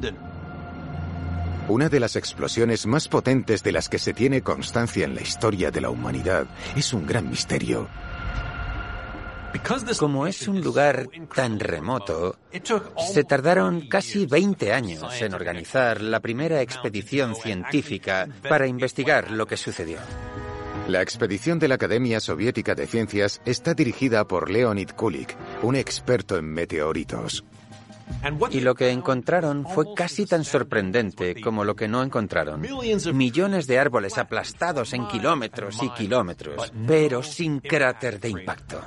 Una 1.67 1.89
de 1.89 1.99
las 1.99 2.15
explosiones 2.15 2.87
más 2.87 3.09
potentes 3.09 3.65
de 3.65 3.73
las 3.73 3.89
que 3.89 3.99
se 3.99 4.15
tiene 4.15 4.43
constancia 4.43 5.07
en 5.07 5.17
la 5.17 5.23
historia 5.23 5.73
de 5.73 5.81
la 5.81 5.91
humanidad 5.91 6.47
es 6.77 6.93
un 6.93 7.07
gran 7.07 7.29
misterio. 7.29 7.89
Como 9.99 10.27
es 10.27 10.49
un 10.49 10.61
lugar 10.61 11.09
tan 11.35 11.61
remoto, 11.61 12.37
se 13.13 13.25
tardaron 13.25 13.89
casi 13.89 14.27
20 14.27 14.73
años 14.73 15.21
en 15.21 15.35
organizar 15.35 16.01
la 16.01 16.21
primera 16.21 16.61
expedición 16.61 17.35
científica 17.35 18.29
para 18.49 18.67
investigar 18.67 19.31
lo 19.31 19.47
que 19.47 19.57
sucedió. 19.57 19.99
La 20.89 21.01
expedición 21.01 21.59
de 21.59 21.69
la 21.69 21.77
Academia 21.77 22.21
Soviética 22.21 22.75
de 22.75 22.87
Ciencias 22.87 23.41
está 23.47 23.73
dirigida 23.73 24.27
por 24.29 24.51
Leonid 24.51 24.91
Kulik, 24.91 25.35
un 25.63 25.77
experto 25.77 26.37
en 26.37 26.45
meteoritos. 26.45 27.43
Y 28.51 28.61
lo 28.61 28.75
que 28.75 28.91
encontraron 28.91 29.67
fue 29.67 29.95
casi 29.95 30.27
tan 30.27 30.45
sorprendente 30.45 31.41
como 31.41 31.65
lo 31.65 31.77
que 31.77 31.89
no 31.89 32.03
encontraron. 32.03 32.63
Millones 33.13 33.67
de 33.67 33.79
árboles 33.79 34.19
aplastados 34.19 34.93
en 34.93 35.07
kilómetros 35.09 35.83
y 35.83 35.89
kilómetros, 35.91 36.73
pero 36.87 37.23
sin 37.23 37.61
cráter 37.61 38.21
de 38.21 38.31
impacto. 38.31 38.81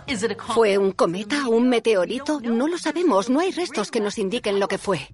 ¿Fue 0.54 0.78
un 0.78 0.92
cometa? 0.92 1.48
¿Un 1.48 1.70
meteorito? 1.70 2.40
No 2.42 2.68
lo 2.68 2.78
sabemos, 2.78 3.30
no 3.30 3.40
hay 3.40 3.52
restos 3.52 3.92
que 3.92 4.00
nos 4.00 4.18
indiquen 4.18 4.60
lo 4.60 4.68
que 4.68 4.78
fue. 4.78 5.08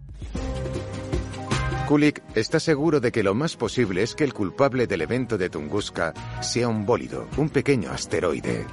Kulik 1.88 2.24
está 2.34 2.60
seguro 2.62 3.02
de 3.02 3.12
que 3.12 3.24
lo 3.24 3.36
más 3.36 3.58
posible 3.58 4.04
es 4.04 4.16
que 4.16 4.24
el 4.24 4.34
culpable 4.34 4.88
del 4.88 5.02
evento 5.02 5.38
de 5.38 5.50
Tunguska 5.50 6.14
sea 6.42 6.70
un 6.70 6.86
bólido, 6.86 7.28
un 7.38 7.50
pequeño 7.50 7.92
asteroide. 7.92 8.66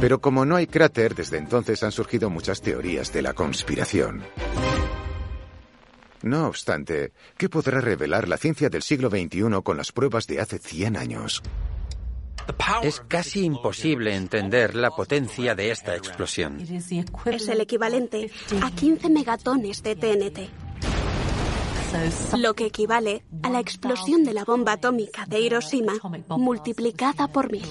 Pero 0.00 0.20
como 0.20 0.46
no 0.46 0.56
hay 0.56 0.66
cráter, 0.66 1.14
desde 1.14 1.36
entonces 1.36 1.82
han 1.82 1.92
surgido 1.92 2.30
muchas 2.30 2.62
teorías 2.62 3.12
de 3.12 3.20
la 3.20 3.34
conspiración. 3.34 4.22
No 6.22 6.46
obstante, 6.46 7.12
¿qué 7.36 7.50
podrá 7.50 7.82
revelar 7.82 8.26
la 8.26 8.38
ciencia 8.38 8.70
del 8.70 8.82
siglo 8.82 9.10
XXI 9.10 9.62
con 9.62 9.76
las 9.76 9.92
pruebas 9.92 10.26
de 10.26 10.40
hace 10.40 10.58
100 10.58 10.96
años? 10.96 11.42
Es 12.82 13.00
casi 13.06 13.44
imposible 13.44 14.14
entender 14.14 14.74
la 14.74 14.90
potencia 14.90 15.54
de 15.54 15.70
esta 15.70 15.94
explosión. 15.94 16.58
Es 16.60 17.48
el 17.48 17.60
equivalente 17.60 18.30
a 18.62 18.70
15 18.70 19.10
megatones 19.10 19.82
de 19.82 19.96
TNT. 19.96 20.48
Lo 22.38 22.54
que 22.54 22.66
equivale 22.66 23.24
a 23.42 23.50
la 23.50 23.60
explosión 23.60 24.24
de 24.24 24.32
la 24.32 24.44
bomba 24.44 24.72
atómica 24.72 25.26
de 25.26 25.40
Hiroshima 25.40 25.94
multiplicada 26.28 27.28
por 27.28 27.50
mil. 27.50 27.66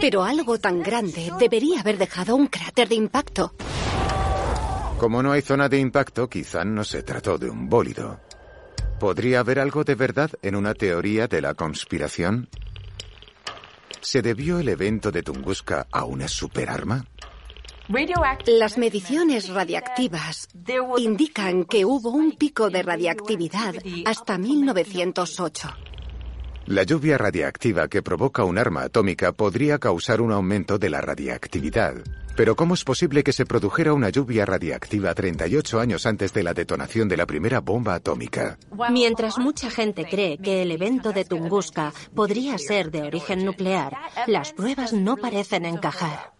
Pero 0.00 0.22
algo 0.22 0.58
tan 0.58 0.82
grande 0.82 1.30
debería 1.38 1.80
haber 1.80 1.98
dejado 1.98 2.36
un 2.36 2.46
cráter 2.46 2.88
de 2.88 2.94
impacto. 2.94 3.54
Como 4.98 5.22
no 5.22 5.32
hay 5.32 5.42
zona 5.42 5.68
de 5.68 5.78
impacto, 5.78 6.28
quizá 6.28 6.64
no 6.64 6.82
se 6.84 7.02
trató 7.02 7.36
de 7.36 7.50
un 7.50 7.68
bólido. 7.68 8.20
¿Podría 8.98 9.40
haber 9.40 9.58
algo 9.58 9.84
de 9.84 9.94
verdad 9.94 10.30
en 10.40 10.56
una 10.56 10.72
teoría 10.72 11.26
de 11.26 11.42
la 11.42 11.54
conspiración? 11.54 12.48
¿Se 14.00 14.22
debió 14.22 14.58
el 14.58 14.68
evento 14.68 15.10
de 15.10 15.22
Tunguska 15.22 15.86
a 15.90 16.04
una 16.04 16.28
superarma? 16.28 17.04
Las 18.46 18.78
mediciones 18.78 19.48
radiactivas 19.48 20.48
indican 20.98 21.64
que 21.64 21.84
hubo 21.84 22.10
un 22.10 22.32
pico 22.32 22.70
de 22.70 22.82
radiactividad 22.82 23.74
hasta 24.06 24.38
1908. 24.38 25.85
La 26.66 26.82
lluvia 26.82 27.16
radiactiva 27.16 27.86
que 27.86 28.02
provoca 28.02 28.42
un 28.42 28.58
arma 28.58 28.82
atómica 28.82 29.30
podría 29.30 29.78
causar 29.78 30.20
un 30.20 30.32
aumento 30.32 30.78
de 30.78 30.90
la 30.90 31.00
radiactividad. 31.00 31.94
Pero 32.34 32.56
¿cómo 32.56 32.74
es 32.74 32.82
posible 32.82 33.22
que 33.22 33.32
se 33.32 33.46
produjera 33.46 33.92
una 33.92 34.10
lluvia 34.10 34.44
radiactiva 34.44 35.14
38 35.14 35.78
años 35.78 36.06
antes 36.06 36.32
de 36.32 36.42
la 36.42 36.54
detonación 36.54 37.08
de 37.08 37.18
la 37.18 37.24
primera 37.24 37.60
bomba 37.60 37.94
atómica? 37.94 38.58
Mientras 38.90 39.38
mucha 39.38 39.70
gente 39.70 40.06
cree 40.10 40.38
que 40.38 40.62
el 40.62 40.72
evento 40.72 41.12
de 41.12 41.24
Tunguska 41.24 41.92
podría 42.16 42.58
ser 42.58 42.90
de 42.90 43.02
origen 43.02 43.44
nuclear, 43.44 43.96
las 44.26 44.52
pruebas 44.52 44.92
no 44.92 45.16
parecen 45.16 45.66
encajar. 45.66 46.32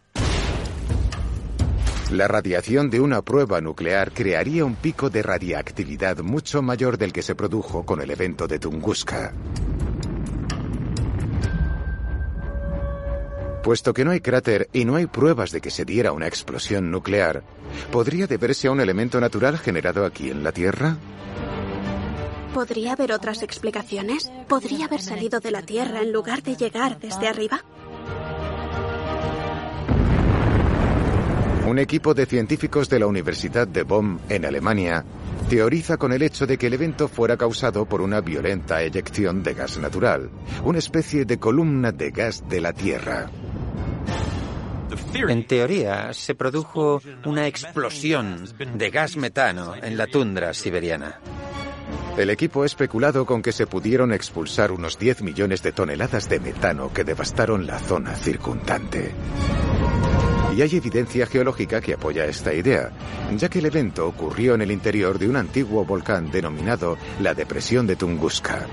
La 2.10 2.26
radiación 2.26 2.90
de 2.90 2.98
una 2.98 3.22
prueba 3.22 3.60
nuclear 3.60 4.10
crearía 4.10 4.64
un 4.64 4.74
pico 4.74 5.08
de 5.08 5.22
radiactividad 5.22 6.18
mucho 6.18 6.62
mayor 6.62 6.98
del 6.98 7.12
que 7.12 7.22
se 7.22 7.36
produjo 7.36 7.86
con 7.86 8.00
el 8.00 8.10
evento 8.10 8.48
de 8.48 8.58
Tunguska. 8.58 9.32
Puesto 13.66 13.92
que 13.92 14.04
no 14.04 14.12
hay 14.12 14.20
cráter 14.20 14.68
y 14.72 14.84
no 14.84 14.94
hay 14.94 15.06
pruebas 15.06 15.50
de 15.50 15.60
que 15.60 15.72
se 15.72 15.84
diera 15.84 16.12
una 16.12 16.28
explosión 16.28 16.92
nuclear, 16.92 17.42
¿podría 17.90 18.28
deberse 18.28 18.68
a 18.68 18.70
un 18.70 18.80
elemento 18.80 19.20
natural 19.20 19.58
generado 19.58 20.06
aquí 20.06 20.30
en 20.30 20.44
la 20.44 20.52
Tierra? 20.52 20.96
¿Podría 22.54 22.92
haber 22.92 23.10
otras 23.10 23.42
explicaciones? 23.42 24.30
¿Podría 24.46 24.84
haber 24.84 25.02
salido 25.02 25.40
de 25.40 25.50
la 25.50 25.62
Tierra 25.62 26.00
en 26.00 26.12
lugar 26.12 26.44
de 26.44 26.54
llegar 26.54 27.00
desde 27.00 27.26
arriba? 27.26 27.64
Un 31.66 31.80
equipo 31.80 32.14
de 32.14 32.26
científicos 32.26 32.88
de 32.88 33.00
la 33.00 33.08
Universidad 33.08 33.66
de 33.66 33.82
Bonn, 33.82 34.20
en 34.28 34.44
Alemania, 34.44 35.04
teoriza 35.48 35.96
con 35.96 36.12
el 36.12 36.22
hecho 36.22 36.46
de 36.46 36.56
que 36.56 36.68
el 36.68 36.74
evento 36.74 37.08
fuera 37.08 37.36
causado 37.36 37.84
por 37.84 38.00
una 38.00 38.20
violenta 38.20 38.80
eyección 38.80 39.42
de 39.42 39.54
gas 39.54 39.76
natural, 39.78 40.30
una 40.64 40.78
especie 40.78 41.24
de 41.24 41.40
columna 41.40 41.90
de 41.90 42.12
gas 42.12 42.48
de 42.48 42.60
la 42.60 42.72
Tierra. 42.72 43.28
En 45.14 45.46
teoría, 45.46 46.12
se 46.12 46.34
produjo 46.34 47.00
una 47.24 47.46
explosión 47.46 48.44
de 48.74 48.90
gas 48.90 49.16
metano 49.16 49.74
en 49.74 49.96
la 49.96 50.06
tundra 50.06 50.52
siberiana. 50.54 51.20
El 52.16 52.30
equipo 52.30 52.62
ha 52.62 52.66
especulado 52.66 53.26
con 53.26 53.42
que 53.42 53.52
se 53.52 53.66
pudieron 53.66 54.12
expulsar 54.12 54.72
unos 54.72 54.98
10 54.98 55.22
millones 55.22 55.62
de 55.62 55.72
toneladas 55.72 56.28
de 56.28 56.40
metano 56.40 56.92
que 56.92 57.04
devastaron 57.04 57.66
la 57.66 57.78
zona 57.78 58.14
circundante. 58.14 59.14
Y 60.56 60.62
hay 60.62 60.74
evidencia 60.76 61.26
geológica 61.26 61.82
que 61.82 61.92
apoya 61.92 62.24
esta 62.24 62.54
idea, 62.54 62.90
ya 63.36 63.50
que 63.50 63.58
el 63.58 63.66
evento 63.66 64.06
ocurrió 64.06 64.54
en 64.54 64.62
el 64.62 64.70
interior 64.70 65.18
de 65.18 65.28
un 65.28 65.36
antiguo 65.36 65.84
volcán 65.84 66.30
denominado 66.30 66.96
la 67.20 67.34
Depresión 67.34 67.86
de 67.86 67.96
Tunguska. 67.96 68.66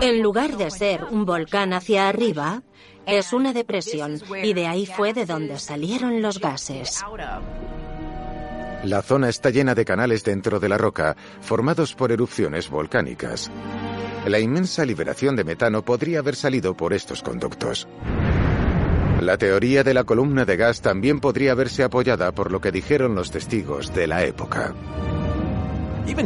En 0.00 0.22
lugar 0.22 0.56
de 0.56 0.70
ser 0.70 1.04
un 1.10 1.24
volcán 1.24 1.72
hacia 1.72 2.08
arriba, 2.08 2.62
es 3.06 3.32
una 3.32 3.52
depresión 3.52 4.20
y 4.42 4.52
de 4.54 4.66
ahí 4.66 4.86
fue 4.86 5.12
de 5.12 5.26
donde 5.26 5.58
salieron 5.58 6.22
los 6.22 6.38
gases. 6.38 7.02
La 8.84 9.02
zona 9.02 9.28
está 9.28 9.50
llena 9.50 9.74
de 9.74 9.84
canales 9.84 10.24
dentro 10.24 10.60
de 10.60 10.68
la 10.68 10.78
roca, 10.78 11.16
formados 11.40 11.94
por 11.94 12.12
erupciones 12.12 12.70
volcánicas. 12.70 13.50
La 14.26 14.38
inmensa 14.38 14.84
liberación 14.84 15.34
de 15.34 15.44
metano 15.44 15.82
podría 15.82 16.20
haber 16.20 16.36
salido 16.36 16.76
por 16.76 16.92
estos 16.92 17.22
conductos. 17.22 17.88
La 19.20 19.36
teoría 19.36 19.82
de 19.82 19.92
la 19.92 20.04
columna 20.04 20.44
de 20.44 20.56
gas 20.56 20.80
también 20.80 21.20
podría 21.20 21.54
verse 21.54 21.82
apoyada 21.82 22.32
por 22.32 22.50
lo 22.50 22.60
que 22.60 22.72
dijeron 22.72 23.14
los 23.14 23.30
testigos 23.30 23.92
de 23.92 24.06
la 24.06 24.24
época. 24.24 24.74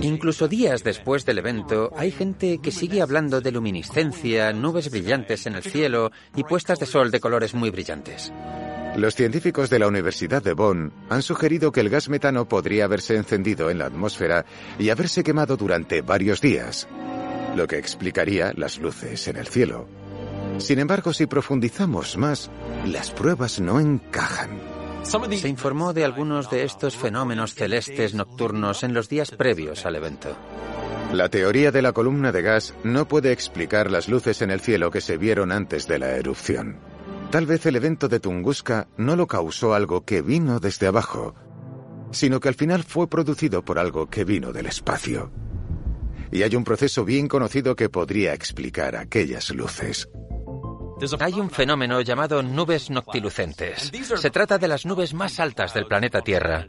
Incluso 0.03 0.49
días 0.49 0.85
después 0.85 1.25
del 1.25 1.39
evento, 1.39 1.91
hay 1.97 2.11
gente 2.11 2.59
que 2.59 2.71
sigue 2.71 3.03
hablando 3.03 3.41
de 3.41 3.53
luminiscencia, 3.53 4.53
nubes 4.53 4.91
brillantes 4.91 5.47
en 5.47 5.55
el 5.55 5.63
cielo 5.63 6.13
y 6.35 6.45
puestas 6.45 6.79
de 6.79 6.87
sol 6.87 7.11
de 7.11 7.21
colores 7.21 7.55
muy 7.55 7.71
brillantes. 7.71 8.33
Los 8.97 9.15
científicos 9.15 9.71
de 9.71 9.79
la 9.79 9.89
Universidad 9.89 10.43
de 10.43 10.53
Bonn 10.53 10.93
han 11.11 11.23
sugerido 11.23 11.73
que 11.73 11.81
el 11.81 11.91
gas 11.91 12.09
metano 12.09 12.49
podría 12.49 12.85
haberse 12.85 13.17
encendido 13.17 13.71
en 13.71 13.79
la 13.79 13.87
atmósfera 13.87 14.45
y 14.79 14.91
haberse 14.91 15.25
quemado 15.25 15.57
durante 15.57 16.01
varios 16.01 16.41
días, 16.41 16.89
lo 17.57 17.67
que 17.67 17.79
explicaría 17.79 18.53
las 18.57 18.79
luces 18.79 19.27
en 19.29 19.37
el 19.37 19.47
cielo. 19.47 19.89
Sin 20.59 20.79
embargo, 20.79 21.13
si 21.13 21.27
profundizamos 21.27 22.17
más, 22.17 22.51
las 22.87 23.11
pruebas 23.11 23.61
no 23.61 23.81
encajan. 23.81 24.74
Se 25.05 25.49
informó 25.49 25.93
de 25.93 26.05
algunos 26.05 26.51
de 26.51 26.65
estos 26.65 26.97
fenómenos 26.97 27.55
celestes 27.55 28.15
nocturnos 28.15 28.83
en 28.83 28.95
los 28.95 29.09
días 29.09 29.31
previos 29.31 29.85
al 29.85 29.97
evento. 29.97 30.35
La 31.13 31.29
teoría 31.29 31.71
de 31.71 31.83
la 31.83 31.93
columna 31.93 32.33
de 32.33 32.41
gas 32.41 32.75
no 32.85 33.07
puede 33.07 33.31
explicar 33.31 33.91
las 33.91 34.09
luces 34.09 34.41
en 34.41 34.51
el 34.51 34.61
cielo 34.61 34.91
que 34.91 35.03
se 35.03 35.19
vieron 35.19 35.53
antes 35.53 35.87
de 35.87 35.99
la 35.99 36.17
erupción. 36.17 36.79
Tal 37.31 37.45
vez 37.45 37.67
el 37.67 37.77
evento 37.77 38.09
de 38.09 38.19
Tunguska 38.19 38.89
no 38.97 39.15
lo 39.15 39.27
causó 39.27 39.75
algo 39.75 40.05
que 40.05 40.23
vino 40.23 40.59
desde 40.59 40.87
abajo, 40.87 41.35
sino 42.11 42.41
que 42.41 42.49
al 42.49 42.55
final 42.55 42.83
fue 42.83 43.07
producido 43.07 43.63
por 43.63 43.79
algo 43.79 44.09
que 44.09 44.25
vino 44.25 44.53
del 44.53 44.67
espacio. 44.67 45.31
Y 46.33 46.43
hay 46.43 46.57
un 46.57 46.65
proceso 46.65 47.05
bien 47.05 47.29
conocido 47.29 47.77
que 47.77 47.91
podría 47.91 48.33
explicar 48.33 48.97
aquellas 48.97 49.51
luces. 49.51 50.09
Hay 51.21 51.35
un 51.35 51.51
fenómeno 51.51 52.01
llamado 52.01 52.43
nubes 52.43 52.91
noctilucentes. 52.91 53.91
Se 54.17 54.31
trata 54.31 54.59
de 54.59 54.69
las 54.69 54.87
nubes 54.87 55.13
más 55.15 55.41
altas 55.41 55.75
del 55.75 55.87
planeta 55.87 56.21
Tierra. 56.21 56.67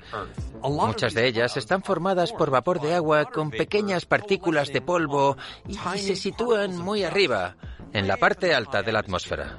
Muchas 0.62 1.14
de 1.14 1.28
ellas 1.28 1.58
están 1.58 1.84
formadas 1.84 2.32
por 2.34 2.50
vapor 2.50 2.82
de 2.82 2.96
agua 2.96 3.26
con 3.26 3.52
pequeñas 3.52 4.06
partículas 4.06 4.74
de 4.74 4.82
polvo 4.82 5.38
y 5.68 5.76
se 5.76 6.16
sitúan 6.16 6.78
muy 6.78 7.04
arriba, 7.04 7.56
en 7.94 8.08
la 8.08 8.18
parte 8.18 8.54
alta 8.54 8.82
de 8.82 8.92
la 8.92 9.00
atmósfera. 9.00 9.58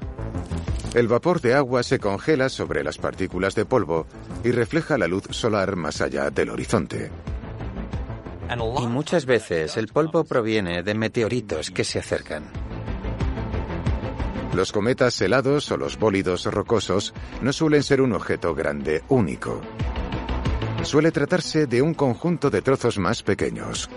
El 0.95 1.09
vapor 1.09 1.41
de 1.41 1.55
agua 1.55 1.83
se 1.83 1.99
congela 1.99 2.49
sobre 2.49 2.83
las 2.83 2.99
partículas 2.99 3.55
de 3.55 3.67
polvo 3.67 4.07
y 4.45 4.51
refleja 4.51 4.99
la 4.99 5.07
luz 5.07 5.25
solar 5.31 5.77
más 5.77 6.01
allá 6.01 6.31
del 6.31 6.51
horizonte. 6.51 7.11
Y 8.81 8.87
muchas 8.87 9.27
veces 9.27 9.77
el 9.77 9.89
polvo 9.89 10.25
proviene 10.25 10.83
de 10.83 10.95
meteoritos 10.95 11.71
que 11.71 11.85
se 11.85 11.99
acercan. 11.99 12.66
Los 14.57 14.73
cometas 14.73 15.21
helados 15.21 15.71
o 15.71 15.77
los 15.77 15.99
bólidos 15.99 16.47
rocosos 16.47 17.13
no 17.43 17.53
suelen 17.53 17.83
ser 17.83 18.01
un 18.01 18.15
objeto 18.15 18.55
grande 18.55 19.03
único. 19.11 19.61
Suele 20.83 21.13
tratarse 21.13 21.67
de 21.67 21.83
un 21.83 21.93
conjunto 21.93 22.49
de 22.49 22.63
trozos 22.63 22.97
más 22.97 23.23
pequeños. 23.23 23.91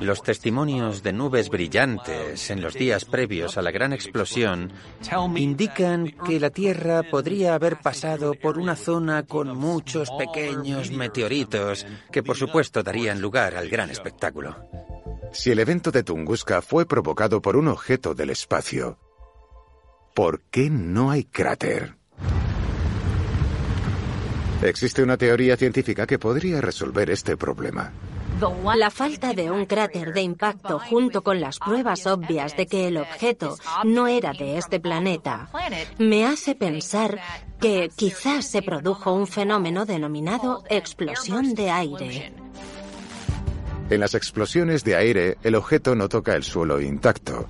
Los 0.00 0.24
testimonios 0.24 1.04
de 1.04 1.12
nubes 1.12 1.50
brillantes 1.50 2.50
en 2.50 2.60
los 2.60 2.74
días 2.74 3.04
previos 3.04 3.56
a 3.56 3.62
la 3.62 3.70
gran 3.70 3.92
explosión 3.92 4.72
indican 5.36 6.10
que 6.26 6.40
la 6.40 6.50
Tierra 6.50 7.04
podría 7.04 7.54
haber 7.54 7.78
pasado 7.78 8.34
por 8.34 8.58
una 8.58 8.74
zona 8.74 9.22
con 9.22 9.56
muchos 9.56 10.10
pequeños 10.18 10.90
meteoritos 10.90 11.86
que 12.10 12.24
por 12.24 12.36
supuesto 12.36 12.82
darían 12.82 13.20
lugar 13.20 13.54
al 13.54 13.68
gran 13.68 13.88
espectáculo. 13.88 14.56
Si 15.30 15.52
el 15.52 15.60
evento 15.60 15.92
de 15.92 16.02
Tunguska 16.02 16.60
fue 16.60 16.86
provocado 16.86 17.40
por 17.40 17.54
un 17.54 17.68
objeto 17.68 18.14
del 18.16 18.30
espacio, 18.30 18.98
¿Por 20.18 20.40
qué 20.50 20.68
no 20.68 21.12
hay 21.12 21.22
cráter? 21.22 21.94
Existe 24.62 25.00
una 25.00 25.16
teoría 25.16 25.56
científica 25.56 26.08
que 26.08 26.18
podría 26.18 26.60
resolver 26.60 27.08
este 27.08 27.36
problema. 27.36 27.92
La 28.76 28.90
falta 28.90 29.32
de 29.32 29.48
un 29.52 29.64
cráter 29.66 30.12
de 30.12 30.22
impacto 30.22 30.80
junto 30.80 31.22
con 31.22 31.40
las 31.40 31.60
pruebas 31.60 32.04
obvias 32.08 32.56
de 32.56 32.66
que 32.66 32.88
el 32.88 32.96
objeto 32.96 33.58
no 33.84 34.08
era 34.08 34.32
de 34.32 34.58
este 34.58 34.80
planeta 34.80 35.48
me 35.98 36.26
hace 36.26 36.56
pensar 36.56 37.20
que 37.60 37.88
quizás 37.94 38.44
se 38.44 38.62
produjo 38.62 39.12
un 39.12 39.28
fenómeno 39.28 39.86
denominado 39.86 40.64
explosión 40.68 41.54
de 41.54 41.70
aire. 41.70 42.32
En 43.88 44.00
las 44.00 44.16
explosiones 44.16 44.82
de 44.82 44.96
aire, 44.96 45.38
el 45.44 45.54
objeto 45.54 45.94
no 45.94 46.08
toca 46.08 46.34
el 46.34 46.42
suelo 46.42 46.80
intacto, 46.80 47.48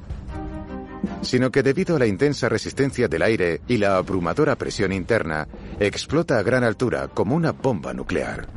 sino 1.23 1.51
que 1.51 1.63
debido 1.63 1.97
a 1.97 1.99
la 1.99 2.07
intensa 2.07 2.49
resistencia 2.49 3.09
del 3.09 3.23
aire 3.23 3.61
y 3.69 3.79
la 3.79 3.97
abrumadora 3.97 4.57
presión 4.57 4.93
interna, 4.93 5.47
explota 5.81 6.39
a 6.39 6.43
gran 6.43 6.65
altura 6.65 7.09
como 7.09 7.35
una 7.35 7.53
bomba 7.53 7.93
nuclear. 7.93 8.49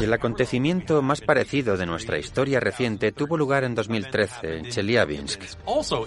El 0.00 0.12
acontecimiento 0.12 1.02
más 1.02 1.20
parecido 1.20 1.76
de 1.76 1.86
nuestra 1.86 2.18
historia 2.18 2.58
reciente 2.58 3.12
tuvo 3.12 3.36
lugar 3.36 3.62
en 3.62 3.76
2013 3.76 4.58
en 4.58 4.64
Chelyabinsk, 4.68 5.40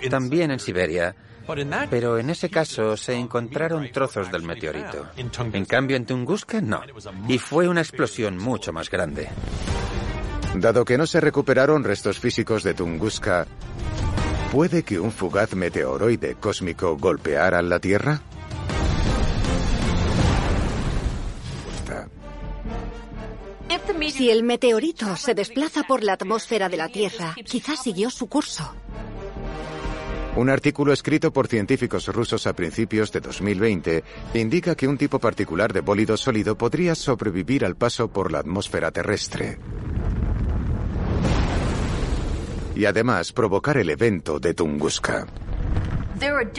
también 0.09 0.51
en 0.51 0.59
Siberia, 0.59 1.15
pero 1.89 2.17
en 2.17 2.29
ese 2.29 2.49
caso 2.49 2.97
se 2.97 3.13
encontraron 3.13 3.89
trozos 3.89 4.29
del 4.29 4.43
meteorito. 4.43 5.07
En 5.53 5.65
cambio, 5.65 5.95
en 5.95 6.05
Tunguska 6.05 6.59
no, 6.59 6.81
y 7.29 7.37
fue 7.37 7.69
una 7.69 7.79
explosión 7.79 8.37
mucho 8.37 8.73
más 8.73 8.89
grande. 8.89 9.29
Dado 10.55 10.83
que 10.83 10.97
no 10.97 11.07
se 11.07 11.21
recuperaron 11.21 11.83
restos 11.83 12.19
físicos 12.19 12.63
de 12.63 12.73
Tunguska, 12.73 13.47
¿puede 14.51 14.83
que 14.83 14.99
un 14.99 15.11
fugaz 15.11 15.55
meteoroide 15.55 16.35
cósmico 16.35 16.97
golpeara 16.97 17.61
la 17.61 17.79
Tierra? 17.79 18.21
Si 24.21 24.29
el 24.29 24.43
meteorito 24.43 25.15
se 25.15 25.33
desplaza 25.33 25.83
por 25.83 26.03
la 26.03 26.13
atmósfera 26.13 26.69
de 26.69 26.77
la 26.77 26.89
Tierra, 26.89 27.33
quizás 27.45 27.81
siguió 27.81 28.09
su 28.09 28.27
curso. 28.27 28.71
Un 30.35 30.49
artículo 30.49 30.91
escrito 30.93 31.31
por 31.31 31.47
científicos 31.47 32.07
rusos 32.07 32.45
a 32.45 32.53
principios 32.53 33.11
de 33.11 33.21
2020 33.21 34.03
indica 34.33 34.75
que 34.75 34.87
un 34.87 34.97
tipo 34.97 35.17
particular 35.17 35.73
de 35.73 35.81
bólido 35.81 36.17
sólido 36.17 36.57
podría 36.57 36.93
sobrevivir 36.93 37.65
al 37.65 37.75
paso 37.75 38.09
por 38.09 38.31
la 38.31 38.39
atmósfera 38.39 38.91
terrestre 38.91 39.57
y 42.75 42.85
además 42.85 43.31
provocar 43.33 43.77
el 43.77 43.89
evento 43.89 44.39
de 44.39 44.53
Tunguska. 44.53 45.27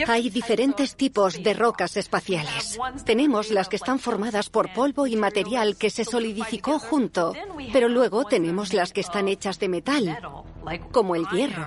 Hay 0.07 0.29
diferentes 0.29 0.95
tipos 0.95 1.41
de 1.41 1.53
rocas 1.53 1.95
espaciales. 1.95 2.77
Tenemos 3.05 3.49
las 3.49 3.69
que 3.69 3.77
están 3.77 3.97
formadas 3.97 4.49
por 4.49 4.73
polvo 4.73 5.07
y 5.07 5.15
material 5.15 5.77
que 5.77 5.89
se 5.89 6.03
solidificó 6.03 6.79
junto, 6.79 7.33
pero 7.71 7.87
luego 7.87 8.25
tenemos 8.25 8.73
las 8.73 8.91
que 8.91 9.01
están 9.01 9.29
hechas 9.29 9.59
de 9.59 9.69
metal, 9.69 10.19
como 10.91 11.15
el 11.15 11.25
hierro. 11.29 11.65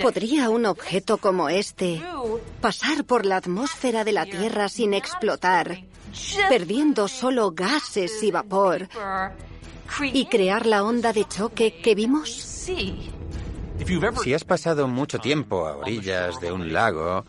¿Podría 0.00 0.48
un 0.48 0.64
objeto 0.64 1.18
como 1.18 1.50
este 1.50 2.02
pasar 2.62 3.04
por 3.04 3.26
la 3.26 3.36
atmósfera 3.36 4.04
de 4.04 4.12
la 4.12 4.24
Tierra 4.24 4.70
sin 4.70 4.94
explotar, 4.94 5.84
perdiendo 6.48 7.08
solo 7.08 7.50
gases 7.50 8.22
y 8.22 8.30
vapor, 8.30 8.88
y 10.00 10.24
crear 10.26 10.64
la 10.64 10.82
onda 10.82 11.12
de 11.12 11.26
choque 11.26 11.82
que 11.82 11.94
vimos? 11.94 12.30
Si 14.22 14.32
has 14.32 14.44
pasado 14.44 14.88
mucho 14.88 15.18
tiempo 15.18 15.66
a 15.66 15.76
orillas 15.76 16.40
de 16.40 16.52
un 16.52 16.72
lago, 16.72 17.26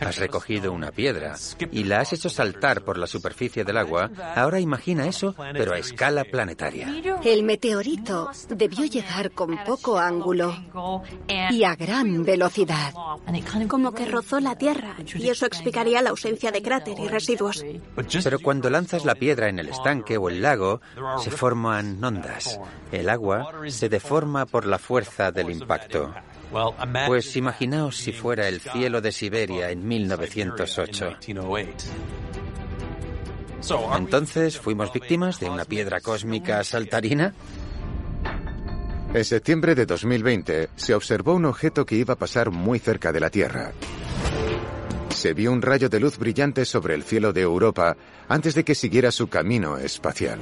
Has 0.00 0.18
recogido 0.18 0.72
una 0.72 0.90
piedra 0.90 1.34
y 1.72 1.84
la 1.84 2.00
has 2.00 2.12
hecho 2.12 2.28
saltar 2.28 2.82
por 2.82 2.98
la 2.98 3.06
superficie 3.06 3.64
del 3.64 3.76
agua. 3.76 4.10
Ahora 4.34 4.60
imagina 4.60 5.06
eso, 5.06 5.34
pero 5.52 5.74
a 5.74 5.78
escala 5.78 6.24
planetaria. 6.24 6.88
El 7.24 7.42
meteorito 7.42 8.30
debió 8.48 8.84
llegar 8.84 9.32
con 9.32 9.58
poco 9.64 9.98
ángulo 9.98 10.56
y 11.50 11.64
a 11.64 11.74
gran 11.74 12.24
velocidad. 12.24 12.94
Como 13.68 13.92
que 13.92 14.06
rozó 14.06 14.40
la 14.40 14.56
Tierra, 14.56 14.96
y 15.14 15.28
eso 15.28 15.46
explicaría 15.46 16.02
la 16.02 16.10
ausencia 16.10 16.50
de 16.50 16.62
cráter 16.62 16.98
y 16.98 17.08
residuos. 17.08 17.64
Pero 18.22 18.38
cuando 18.38 18.70
lanzas 18.70 19.04
la 19.04 19.14
piedra 19.14 19.48
en 19.48 19.58
el 19.58 19.68
estanque 19.68 20.16
o 20.16 20.28
el 20.28 20.42
lago, 20.42 20.80
se 21.22 21.30
forman 21.30 22.02
ondas. 22.02 22.58
El 22.92 23.08
agua 23.08 23.52
se 23.68 23.88
deforma 23.88 24.46
por 24.46 24.66
la 24.66 24.78
fuerza 24.78 25.32
del 25.32 25.50
impacto. 25.50 26.14
Pues 27.06 27.36
imaginaos 27.36 27.96
si 27.96 28.12
fuera 28.12 28.48
el 28.48 28.60
cielo 28.60 29.00
de 29.00 29.12
Siberia 29.12 29.70
en 29.70 29.86
1908. 29.86 31.16
Entonces, 33.96 34.58
¿fuimos 34.58 34.92
víctimas 34.92 35.40
de 35.40 35.50
una 35.50 35.64
piedra 35.64 36.00
cósmica 36.00 36.62
saltarina? 36.62 37.34
En 39.12 39.24
septiembre 39.24 39.74
de 39.74 39.86
2020 39.86 40.68
se 40.76 40.94
observó 40.94 41.34
un 41.34 41.46
objeto 41.46 41.86
que 41.86 41.96
iba 41.96 42.14
a 42.14 42.18
pasar 42.18 42.50
muy 42.50 42.78
cerca 42.78 43.12
de 43.12 43.20
la 43.20 43.30
Tierra. 43.30 43.72
Se 45.08 45.32
vio 45.32 45.52
un 45.52 45.62
rayo 45.62 45.88
de 45.88 45.98
luz 45.98 46.18
brillante 46.18 46.64
sobre 46.64 46.94
el 46.94 47.02
cielo 47.02 47.32
de 47.32 47.40
Europa 47.40 47.96
antes 48.28 48.54
de 48.54 48.64
que 48.64 48.74
siguiera 48.74 49.10
su 49.10 49.28
camino 49.28 49.78
espacial. 49.78 50.38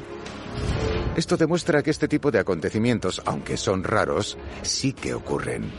Esto 1.16 1.36
demuestra 1.36 1.82
que 1.82 1.90
este 1.90 2.08
tipo 2.08 2.30
de 2.30 2.40
acontecimientos, 2.40 3.22
aunque 3.24 3.56
son 3.56 3.84
raros, 3.84 4.36
sí 4.62 4.92
que 4.92 5.14
ocurren. 5.14 5.70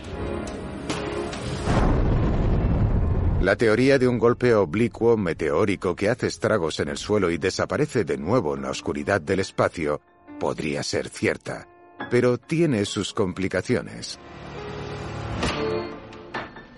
La 3.42 3.56
teoría 3.56 4.00
de 4.00 4.08
un 4.08 4.18
golpe 4.18 4.56
oblicuo 4.56 5.18
meteórico 5.18 5.96
que 5.96 6.10
hace 6.10 6.28
estragos 6.28 6.80
en 6.80 6.88
el 6.88 6.98
suelo 6.98 7.30
y 7.30 7.38
desaparece 7.38 8.04
de 8.04 8.18
nuevo 8.18 8.56
en 8.56 8.64
la 8.64 8.72
oscuridad 8.72 9.22
del 9.22 9.42
espacio 9.42 10.02
podría 10.40 10.82
ser 10.84 11.10
cierta, 11.10 11.68
pero 12.10 12.38
tiene 12.38 12.86
sus 12.86 13.14
complicaciones. 13.14 14.20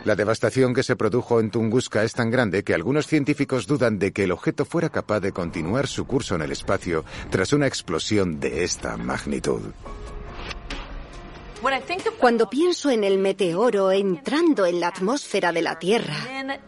La 0.05 0.15
devastación 0.15 0.73
que 0.73 0.83
se 0.83 0.95
produjo 0.95 1.39
en 1.39 1.51
Tunguska 1.51 2.03
es 2.03 2.13
tan 2.13 2.31
grande 2.31 2.63
que 2.63 2.73
algunos 2.73 3.07
científicos 3.07 3.67
dudan 3.67 3.99
de 3.99 4.13
que 4.13 4.23
el 4.23 4.31
objeto 4.31 4.65
fuera 4.65 4.89
capaz 4.89 5.19
de 5.19 5.31
continuar 5.31 5.87
su 5.87 6.05
curso 6.05 6.35
en 6.35 6.41
el 6.41 6.51
espacio 6.51 7.03
tras 7.29 7.53
una 7.53 7.67
explosión 7.67 8.39
de 8.39 8.63
esta 8.63 8.95
magnitud. 8.97 9.61
Cuando 12.19 12.49
pienso 12.49 12.89
en 12.89 13.03
el 13.03 13.17
meteoro 13.17 13.91
entrando 13.91 14.65
en 14.65 14.79
la 14.79 14.89
atmósfera 14.89 15.51
de 15.51 15.61
la 15.61 15.79
Tierra 15.79 16.15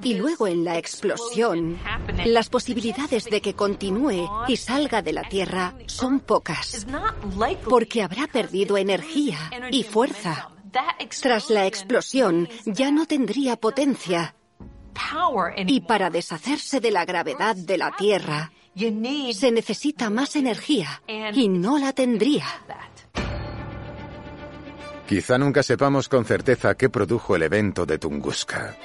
y 0.04 0.16
luego 0.16 0.48
en 0.48 0.64
la 0.64 0.78
explosión, 0.78 1.78
las 2.26 2.50
posibilidades 2.50 3.26
de 3.26 3.42
que 3.42 3.54
continúe 3.54 4.28
y 4.48 4.58
salga 4.58 5.02
de 5.02 5.14
la 5.14 5.24
Tierra 5.24 5.76
son 5.86 6.20
pocas, 6.20 6.86
porque 7.70 8.02
habrá 8.02 8.28
perdido 8.28 8.78
energía 8.78 9.38
y 9.72 9.84
fuerza. 9.84 10.50
Tras 11.22 11.50
la 11.50 11.66
explosión 11.66 12.48
ya 12.66 12.92
no 12.92 13.06
tendría 13.06 13.56
potencia. 13.56 14.36
Y 15.66 15.82
para 15.82 16.10
deshacerse 16.10 16.80
de 16.80 16.92
la 16.92 17.06
gravedad 17.06 17.56
de 17.56 17.78
la 17.78 17.96
Tierra, 17.96 18.52
se 19.34 19.52
necesita 19.52 20.10
más 20.10 20.36
energía 20.36 21.02
y 21.34 21.48
no 21.48 21.78
la 21.78 21.94
tendría. 21.94 22.46
Quizá 25.08 25.38
nunca 25.38 25.64
sepamos 25.64 26.08
con 26.08 26.24
certeza 26.24 26.76
qué 26.76 26.90
produjo 26.90 27.36
el 27.36 27.44
evento 27.44 27.86
de 27.86 27.98
Tunguska. 27.98 28.76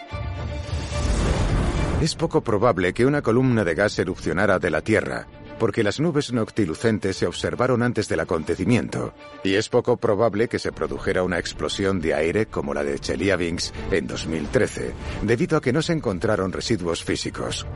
Es 2.00 2.14
poco 2.14 2.42
probable 2.42 2.92
que 2.92 3.04
una 3.04 3.22
columna 3.22 3.62
de 3.62 3.74
gas 3.74 3.98
erupcionara 3.98 4.58
de 4.58 4.70
la 4.70 4.80
Tierra, 4.80 5.26
porque 5.64 5.82
las 5.82 5.98
nubes 5.98 6.30
noctilucentes 6.30 7.16
se 7.16 7.26
observaron 7.26 7.82
antes 7.82 8.06
del 8.06 8.20
acontecimiento, 8.20 9.14
y 9.42 9.54
es 9.54 9.70
poco 9.70 9.96
probable 9.96 10.46
que 10.46 10.58
se 10.58 10.72
produjera 10.72 11.22
una 11.22 11.38
explosión 11.38 12.02
de 12.02 12.12
aire 12.12 12.44
como 12.44 12.74
la 12.74 12.84
de 12.84 12.98
Chelyabinsk 12.98 13.74
en 13.90 14.06
2013, 14.06 14.92
debido 15.22 15.56
a 15.56 15.62
que 15.62 15.72
no 15.72 15.80
se 15.80 15.94
encontraron 15.94 16.52
residuos 16.52 17.02
físicos. 17.02 17.66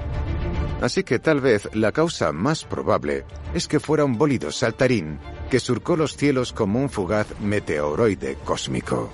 Así 0.83 1.03
que 1.03 1.19
tal 1.19 1.41
vez 1.41 1.67
la 1.73 1.91
causa 1.91 2.31
más 2.31 2.63
probable 2.63 3.25
es 3.55 3.67
que 3.67 3.81
fuera 3.81 4.05
un 4.05 4.19
bólido 4.19 4.53
saltarín 4.53 5.19
que 5.49 5.59
surcó 5.59 5.97
los 5.97 6.15
cielos 6.15 6.53
como 6.53 6.83
un 6.83 6.91
fugaz 6.91 7.41
meteoroide 7.41 8.37
cósmico. 8.45 9.11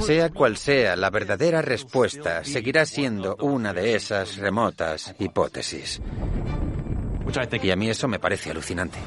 Sea 0.00 0.30
cual 0.30 0.56
sea, 0.56 0.96
la 0.96 1.10
verdadera 1.10 1.60
respuesta 1.60 2.44
seguirá 2.44 2.86
siendo 2.86 3.36
una 3.42 3.74
de 3.74 3.94
esas 3.94 4.38
remotas 4.38 5.14
hipótesis. 5.18 6.00
Y 7.62 7.70
a 7.70 7.76
mí 7.76 7.88
eso 7.88 8.08
me 8.08 8.18
parece 8.18 8.50
alucinante. 8.50 8.98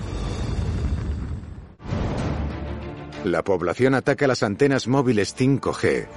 La 3.24 3.43
población 3.43 3.95
ataca 3.95 4.28
las 4.28 4.43
antenas 4.43 4.88
móviles 4.88 5.36
5G 5.36 6.07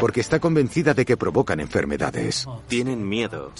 porque 0.00 0.20
está 0.20 0.40
convencida 0.40 0.94
de 0.94 1.04
que 1.04 1.16
provocan 1.16 1.60
enfermedades. 1.60 2.46
Tienen 2.68 3.08
miedo 3.08 3.52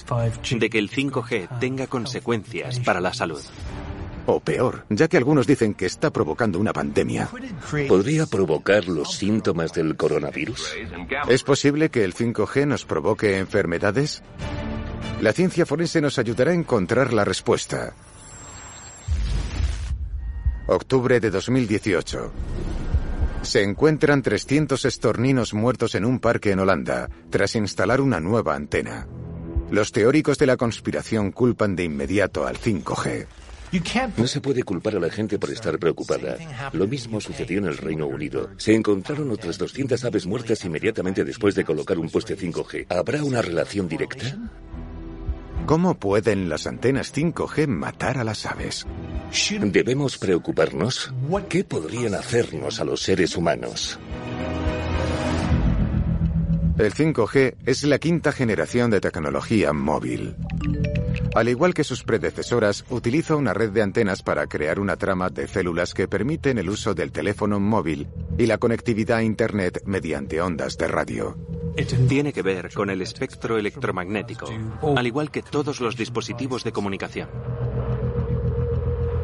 de 0.51 0.71
que 0.71 0.79
el 0.79 0.91
5G 0.91 1.59
tenga 1.59 1.87
consecuencias 1.87 2.81
para 2.81 3.01
la 3.01 3.13
salud. 3.13 3.41
O 4.27 4.41
peor, 4.41 4.87
ya 4.89 5.07
que 5.09 5.19
algunos 5.19 5.47
dicen 5.47 5.75
que 5.75 5.87
está 5.87 6.11
provocando 6.11 6.59
una 6.59 6.73
pandemia. 6.73 7.29
¿Podría 7.89 8.27
provocar 8.27 8.89
los 8.89 9.13
síntomas 9.13 9.73
del 9.73 9.97
coronavirus? 9.97 10.75
¿Es 11.29 11.43
posible 11.43 11.91
que 11.91 12.05
el 12.05 12.15
5G 12.15 12.67
nos 12.67 12.87
provoque 12.87 13.39
enfermedades? 13.39 14.23
La 15.21 15.33
ciencia 15.33 15.65
forense 15.65 16.01
nos 16.01 16.19
ayudará 16.19 16.51
a 16.51 16.55
encontrar 16.55 17.13
la 17.13 17.25
respuesta. 17.25 17.95
Octubre 20.67 21.21
de 21.21 21.31
2018. 21.31 22.33
Se 23.43 23.63
encuentran 23.63 24.23
300 24.23 24.85
estorninos 24.87 25.53
muertos 25.53 25.95
en 25.95 26.05
un 26.05 26.19
parque 26.19 26.53
en 26.53 26.61
Holanda, 26.61 27.11
tras 27.31 27.55
instalar 27.57 28.01
una 28.01 28.19
nueva 28.21 28.55
antena. 28.55 29.07
Los 29.71 29.93
teóricos 29.93 30.39
de 30.39 30.47
la 30.47 30.57
conspiración 30.57 31.33
culpan 31.33 31.77
de 31.77 31.85
inmediato 31.85 32.47
al 32.47 32.57
5G. 32.57 33.27
No 34.17 34.27
se 34.27 34.41
puede 34.41 34.63
culpar 34.63 34.97
a 34.97 35.01
la 35.01 35.11
gente 35.11 35.39
por 35.39 35.51
estar 35.51 35.79
preocupada. 35.79 36.37
Lo 36.73 36.87
mismo 36.87 37.21
sucedió 37.21 37.59
en 37.59 37.67
el 37.67 37.77
Reino 37.77 38.07
Unido. 38.07 38.51
Se 38.57 38.73
encontraron 38.73 39.31
otras 39.31 39.59
200 39.59 40.05
aves 40.05 40.27
muertas 40.27 40.65
inmediatamente 40.65 41.25
después 41.25 41.55
de 41.55 41.65
colocar 41.65 41.99
un 41.99 42.09
poste 42.09 42.37
5G. 42.37 42.87
¿Habrá 42.89 43.25
una 43.25 43.43
relación 43.43 43.89
directa? 43.89 44.39
¿Cómo 45.67 45.95
pueden 45.95 46.51
las 46.51 46.67
antenas 46.67 47.15
5G 47.15 47.67
matar 47.67 48.19
a 48.19 48.25
las 48.25 48.45
aves? 48.45 48.87
¿Debemos 49.63 50.19
preocuparnos? 50.19 51.11
¿Qué 51.49 51.65
podrían 51.65 52.15
hacernos 52.15 52.81
a 52.81 52.85
los 52.85 53.01
seres 53.01 53.35
humanos? 53.35 53.99
El 56.77 56.93
5G 56.93 57.55
es 57.67 57.85
la 57.85 58.01
quinta 58.01 58.33
generación 58.33 58.91
de 58.91 59.01
tecnología 59.01 59.73
móvil. 59.73 60.35
Al 61.37 61.49
igual 61.49 61.73
que 61.73 61.85
sus 61.85 62.03
predecesoras, 62.03 62.85
utiliza 62.91 63.37
una 63.37 63.55
red 63.55 63.71
de 63.71 63.81
antenas 63.81 64.23
para 64.23 64.49
crear 64.49 64.81
una 64.81 64.97
trama 64.97 65.31
de 65.31 65.47
células 65.47 65.95
que 65.95 66.09
permiten 66.09 66.59
el 66.59 66.69
uso 66.69 66.93
del 66.93 67.13
teléfono 67.13 67.61
móvil 67.61 68.09
y 68.39 68.47
la 68.47 68.59
conectividad 68.59 69.19
a 69.19 69.23
Internet 69.23 69.83
mediante 69.87 70.41
ondas 70.41 70.77
de 70.77 70.89
radio. 70.89 71.37
Tiene 72.09 72.33
que 72.33 72.43
ver 72.43 72.73
con 72.75 72.91
el 72.91 73.03
espectro 73.03 73.57
electromagnético, 73.57 74.47
al 74.97 75.07
igual 75.07 75.31
que 75.31 75.43
todos 75.43 75.81
los 75.81 75.97
dispositivos 75.97 76.65
de 76.65 76.73
comunicación. 76.73 77.29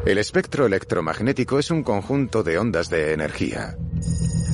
El 0.05 0.17
espectro 0.17 0.65
electromagnético 0.65 1.59
es 1.59 1.69
un 1.69 1.83
conjunto 1.83 2.43
de 2.43 2.57
ondas 2.57 2.89
de 2.89 3.11
energía. 3.11 3.77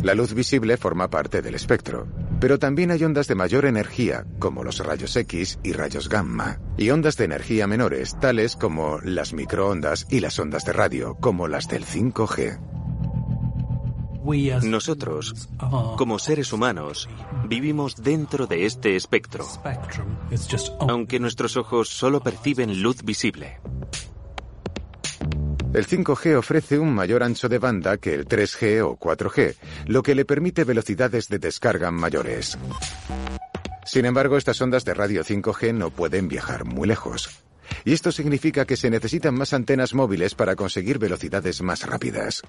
La 0.02 0.16
luz 0.16 0.34
visible 0.34 0.78
forma 0.78 1.10
parte 1.10 1.42
del 1.44 1.56
espectro. 1.56 2.08
Pero 2.40 2.60
también 2.60 2.92
hay 2.92 3.04
ondas 3.04 3.28
de 3.28 3.36
mayor 3.36 3.66
energía, 3.66 4.26
como 4.38 4.64
los 4.64 4.80
rayos 4.86 5.16
X 5.16 5.60
y 5.64 5.74
rayos 5.74 6.08
gamma, 6.08 6.60
y 6.78 6.92
ondas 6.92 7.18
de 7.18 7.26
energía 7.26 7.66
menores, 7.66 8.20
tales 8.20 8.56
como 8.56 9.00
las 9.02 9.34
microondas 9.34 10.06
y 10.10 10.20
las 10.20 10.38
ondas 10.38 10.64
de 10.64 10.74
radio, 10.74 11.16
como 11.20 11.48
las 11.48 11.68
del 11.68 11.86
5G. 11.86 12.60
Nosotros, 14.64 15.48
como 15.98 16.20
seres 16.20 16.52
humanos, 16.52 17.08
vivimos 17.48 17.96
dentro 17.96 18.46
de 18.46 18.66
este 18.66 18.98
espectro, 18.98 19.48
aunque 20.82 21.20
nuestros 21.20 21.56
ojos 21.56 21.88
solo 21.88 22.22
perciben 22.22 22.82
luz 22.82 23.04
visible. 23.04 23.62
El 25.78 25.86
5G 25.86 26.36
ofrece 26.36 26.80
un 26.80 26.92
mayor 26.92 27.22
ancho 27.22 27.48
de 27.48 27.60
banda 27.60 27.98
que 27.98 28.16
el 28.16 28.28
3G 28.28 28.84
o 28.84 28.98
4G, 28.98 29.54
lo 29.86 30.02
que 30.02 30.16
le 30.16 30.26
permite 30.26 30.64
velocidades 30.64 31.28
de 31.30 31.38
descarga 31.38 31.92
mayores. 31.92 32.58
Sin 33.86 34.06
embargo, 34.06 34.38
estas 34.38 34.60
ondas 34.60 34.86
de 34.86 34.96
radio 34.96 35.24
5G 35.24 35.76
no 35.76 35.92
pueden 35.92 36.30
viajar 36.30 36.66
muy 36.66 36.88
lejos. 36.88 37.30
Y 37.86 37.94
esto 37.94 38.12
significa 38.12 38.66
que 38.66 38.78
se 38.78 38.90
necesitan 38.90 39.36
más 39.36 39.54
antenas 39.54 39.94
móviles 39.94 40.36
para 40.36 40.56
conseguir 40.56 41.00
velocidades 41.00 41.62
más 41.62 41.86
rápidas. 41.86 42.44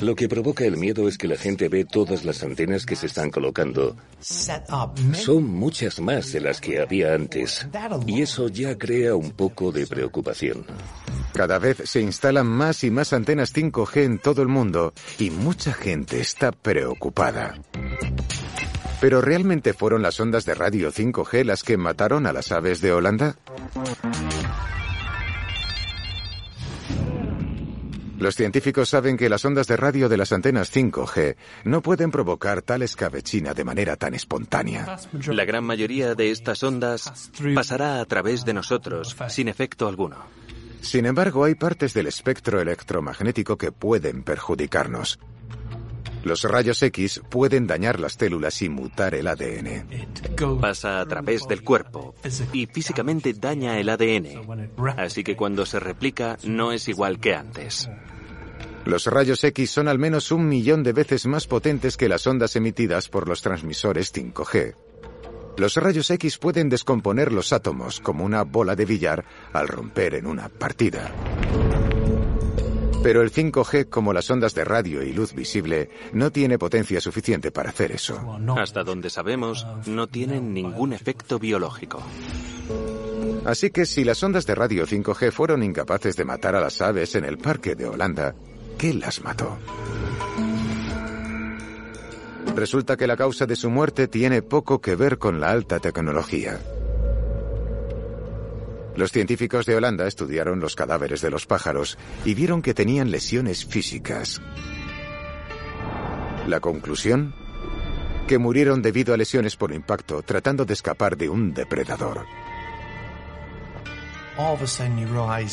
Lo 0.00 0.14
que 0.14 0.28
provoca 0.28 0.64
el 0.64 0.76
miedo 0.76 1.08
es 1.08 1.18
que 1.18 1.28
la 1.28 1.36
gente 1.36 1.68
ve 1.68 1.84
todas 1.84 2.24
las 2.24 2.42
antenas 2.42 2.86
que 2.86 2.96
se 2.96 3.06
están 3.06 3.30
colocando. 3.30 3.96
Son 4.20 5.44
muchas 5.44 6.00
más 6.00 6.32
de 6.32 6.40
las 6.40 6.60
que 6.60 6.80
había 6.80 7.14
antes, 7.14 7.66
y 8.06 8.22
eso 8.22 8.48
ya 8.48 8.76
crea 8.76 9.14
un 9.14 9.32
poco 9.32 9.72
de 9.72 9.86
preocupación. 9.86 10.66
Cada 11.32 11.58
vez 11.58 11.82
se 11.84 12.00
instalan 12.00 12.46
más 12.46 12.82
y 12.84 12.90
más 12.90 13.12
antenas 13.12 13.54
5G 13.54 14.04
en 14.04 14.18
todo 14.18 14.42
el 14.42 14.48
mundo 14.48 14.94
y 15.18 15.30
mucha 15.30 15.72
gente 15.72 16.20
está 16.20 16.50
preocupada. 16.50 17.60
¿Pero 19.00 19.20
realmente 19.20 19.74
fueron 19.74 20.02
las 20.02 20.18
ondas 20.20 20.44
de 20.44 20.54
radio 20.54 20.90
5G 20.90 21.44
las 21.44 21.62
que 21.62 21.76
mataron 21.76 22.26
a 22.26 22.32
las 22.32 22.50
aves 22.50 22.80
de 22.80 22.92
Holanda? 22.92 23.36
Los 28.18 28.34
científicos 28.34 28.88
saben 28.88 29.18
que 29.18 29.28
las 29.28 29.44
ondas 29.44 29.66
de 29.66 29.76
radio 29.76 30.08
de 30.08 30.16
las 30.16 30.32
antenas 30.32 30.74
5G 30.74 31.36
no 31.64 31.82
pueden 31.82 32.10
provocar 32.10 32.62
tal 32.62 32.80
escabechina 32.80 33.52
de 33.52 33.64
manera 33.64 33.96
tan 33.96 34.14
espontánea. 34.14 34.98
La 35.26 35.44
gran 35.44 35.64
mayoría 35.64 36.14
de 36.14 36.30
estas 36.30 36.62
ondas 36.62 37.30
pasará 37.54 38.00
a 38.00 38.04
través 38.06 38.46
de 38.46 38.54
nosotros, 38.54 39.14
sin 39.28 39.48
efecto 39.48 39.86
alguno. 39.86 40.16
Sin 40.80 41.04
embargo, 41.04 41.44
hay 41.44 41.56
partes 41.56 41.92
del 41.92 42.06
espectro 42.06 42.60
electromagnético 42.60 43.58
que 43.58 43.72
pueden 43.72 44.22
perjudicarnos. 44.22 45.18
Los 46.26 46.42
rayos 46.42 46.82
X 46.82 47.22
pueden 47.30 47.68
dañar 47.68 48.00
las 48.00 48.14
células 48.14 48.60
y 48.60 48.68
mutar 48.68 49.14
el 49.14 49.28
ADN. 49.28 49.86
Pasa 50.60 51.00
a 51.00 51.06
través 51.06 51.46
del 51.46 51.62
cuerpo 51.62 52.16
y 52.52 52.66
físicamente 52.66 53.32
daña 53.32 53.78
el 53.78 53.88
ADN. 53.88 54.72
Así 54.96 55.22
que 55.22 55.36
cuando 55.36 55.64
se 55.64 55.78
replica 55.78 56.36
no 56.42 56.72
es 56.72 56.88
igual 56.88 57.20
que 57.20 57.36
antes. 57.36 57.88
Los 58.84 59.06
rayos 59.06 59.44
X 59.44 59.70
son 59.70 59.86
al 59.86 60.00
menos 60.00 60.32
un 60.32 60.48
millón 60.48 60.82
de 60.82 60.92
veces 60.92 61.26
más 61.26 61.46
potentes 61.46 61.96
que 61.96 62.08
las 62.08 62.26
ondas 62.26 62.56
emitidas 62.56 63.08
por 63.08 63.28
los 63.28 63.40
transmisores 63.40 64.12
5G. 64.12 64.74
Los 65.58 65.76
rayos 65.76 66.10
X 66.10 66.38
pueden 66.38 66.68
descomponer 66.68 67.30
los 67.30 67.52
átomos 67.52 68.00
como 68.00 68.24
una 68.24 68.42
bola 68.42 68.74
de 68.74 68.84
billar 68.84 69.24
al 69.52 69.68
romper 69.68 70.16
en 70.16 70.26
una 70.26 70.48
partida. 70.48 71.14
Pero 73.06 73.22
el 73.22 73.30
5G, 73.30 73.88
como 73.88 74.12
las 74.12 74.28
ondas 74.32 74.52
de 74.52 74.64
radio 74.64 75.00
y 75.00 75.12
luz 75.12 75.32
visible, 75.32 75.90
no 76.12 76.32
tiene 76.32 76.58
potencia 76.58 77.00
suficiente 77.00 77.52
para 77.52 77.70
hacer 77.70 77.92
eso. 77.92 78.36
Hasta 78.58 78.82
donde 78.82 79.10
sabemos, 79.10 79.64
no 79.86 80.08
tienen 80.08 80.52
ningún 80.52 80.92
efecto 80.92 81.38
biológico. 81.38 82.02
Así 83.44 83.70
que 83.70 83.86
si 83.86 84.02
las 84.02 84.20
ondas 84.24 84.44
de 84.44 84.56
radio 84.56 84.88
5G 84.88 85.30
fueron 85.30 85.62
incapaces 85.62 86.16
de 86.16 86.24
matar 86.24 86.56
a 86.56 86.60
las 86.60 86.82
aves 86.82 87.14
en 87.14 87.24
el 87.24 87.38
parque 87.38 87.76
de 87.76 87.86
Holanda, 87.86 88.34
¿qué 88.76 88.92
las 88.92 89.22
mató? 89.22 89.56
Resulta 92.56 92.96
que 92.96 93.06
la 93.06 93.16
causa 93.16 93.46
de 93.46 93.54
su 93.54 93.70
muerte 93.70 94.08
tiene 94.08 94.42
poco 94.42 94.80
que 94.80 94.96
ver 94.96 95.18
con 95.18 95.38
la 95.38 95.52
alta 95.52 95.78
tecnología. 95.78 96.58
Los 98.96 99.12
científicos 99.12 99.66
de 99.66 99.76
Holanda 99.76 100.06
estudiaron 100.06 100.58
los 100.58 100.74
cadáveres 100.74 101.20
de 101.20 101.30
los 101.30 101.46
pájaros 101.46 101.98
y 102.24 102.34
vieron 102.34 102.62
que 102.62 102.72
tenían 102.72 103.10
lesiones 103.10 103.66
físicas. 103.66 104.40
La 106.46 106.60
conclusión, 106.60 107.34
que 108.26 108.38
murieron 108.38 108.80
debido 108.80 109.12
a 109.12 109.16
lesiones 109.16 109.56
por 109.56 109.72
impacto 109.72 110.22
tratando 110.22 110.64
de 110.64 110.72
escapar 110.72 111.16
de 111.16 111.28
un 111.28 111.52
depredador. 111.52 112.24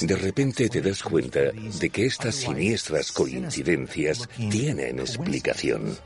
De 0.02 0.16
repente 0.16 0.70
te 0.70 0.82
das 0.82 1.04
cuenta 1.04 1.40
de 1.40 1.90
que 1.90 2.06
estas 2.06 2.36
siniestras 2.36 3.12
coincidencias 3.12 4.28
tienen 4.50 5.00
explicación. 5.00 5.98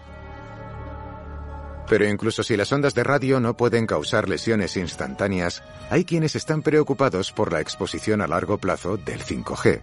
Pero 1.90 2.08
incluso 2.08 2.44
si 2.44 2.58
las 2.58 2.72
ondas 2.72 2.94
de 2.94 3.04
radio 3.04 3.40
no 3.40 3.56
pueden 3.56 3.88
causar 3.88 4.28
lesiones 4.28 4.76
instantáneas, 4.76 5.64
hay 5.90 6.04
quienes 6.04 6.36
están 6.36 6.62
preocupados 6.62 7.32
por 7.32 7.54
la 7.54 7.62
exposición 7.62 8.22
a 8.22 8.28
largo 8.28 8.58
plazo 8.58 8.98
del 8.98 9.22
5G. 9.22 9.82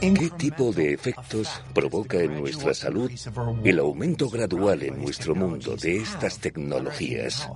¿Qué 0.00 0.30
tipo 0.36 0.72
de 0.72 0.94
efectos 0.94 1.62
provoca 1.74 2.18
en 2.18 2.38
nuestra 2.40 2.74
salud 2.74 3.10
el 3.64 3.78
aumento 3.78 4.28
gradual 4.28 4.82
en 4.82 5.02
nuestro 5.02 5.34
mundo 5.34 5.76
de 5.76 5.96
estas 5.96 6.38
tecnologías? 6.38 7.48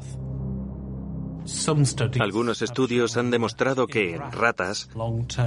Algunos 2.20 2.62
estudios 2.62 3.16
han 3.16 3.30
demostrado 3.30 3.86
que 3.86 4.14
en 4.14 4.32
ratas, 4.32 4.88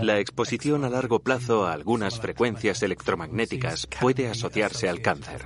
la 0.01 0.19
exposición 0.19 0.83
a 0.83 0.89
largo 0.89 1.19
plazo 1.19 1.65
a 1.65 1.73
algunas 1.73 2.19
frecuencias 2.19 2.83
electromagnéticas 2.83 3.87
puede 4.01 4.27
asociarse 4.27 4.89
al 4.89 5.01
cáncer. 5.01 5.45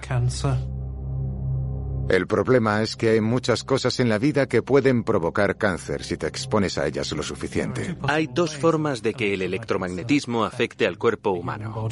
El 2.10 2.26
problema 2.26 2.82
es 2.82 2.95
que 2.95 3.12
hay 3.12 3.22
muchas 3.22 3.64
cosas 3.64 3.99
en 3.99 4.10
la 4.10 4.18
vida 4.18 4.47
que 4.47 4.64
pueden 4.64 5.03
provocar 5.03 5.57
cáncer 5.57 6.03
si 6.03 6.18
te 6.18 6.26
expones 6.26 6.80
a 6.80 6.88
ellas 6.88 7.12
lo 7.12 7.22
suficiente. 7.22 7.95
Hay 8.07 8.26
dos 8.26 8.57
formas 8.57 9.03
de 9.03 9.14
que 9.14 9.36
el 9.36 9.43
electromagnetismo 9.43 10.43
afecte 10.43 10.88
al 10.88 10.97
cuerpo 10.97 11.30
humano. 11.30 11.88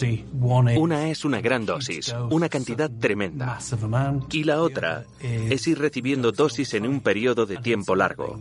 Una 0.76 1.10
es 1.10 1.24
una 1.24 1.40
gran 1.40 1.68
dosis, 1.68 2.16
una 2.32 2.50
cantidad 2.50 2.90
tremenda. 2.90 3.60
Y 4.32 4.44
la 4.44 4.60
otra 4.64 5.06
es 5.22 5.68
ir 5.68 5.78
recibiendo 5.78 6.32
dosis 6.32 6.74
en 6.74 6.88
un 6.88 7.02
periodo 7.02 7.46
de 7.46 7.58
tiempo 7.58 7.96
largo. 7.96 8.40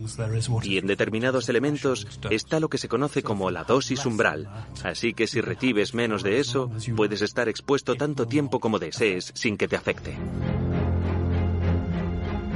Y 0.63 0.79
en 0.79 0.87
determinados 0.87 1.47
elementos 1.47 2.07
está 2.31 2.59
lo 2.59 2.69
que 2.69 2.79
se 2.79 2.87
conoce 2.87 3.21
como 3.21 3.51
la 3.51 3.65
dosis 3.65 4.03
umbral. 4.07 4.49
Así 4.83 5.13
que 5.13 5.27
si 5.27 5.41
recibes 5.41 5.93
menos 5.93 6.23
de 6.23 6.39
eso, 6.39 6.71
puedes 6.95 7.21
estar 7.21 7.47
expuesto 7.47 7.93
tanto 7.93 8.27
tiempo 8.27 8.59
como 8.59 8.79
desees 8.79 9.31
sin 9.35 9.57
que 9.57 9.67
te 9.67 9.75
afecte. 9.75 10.17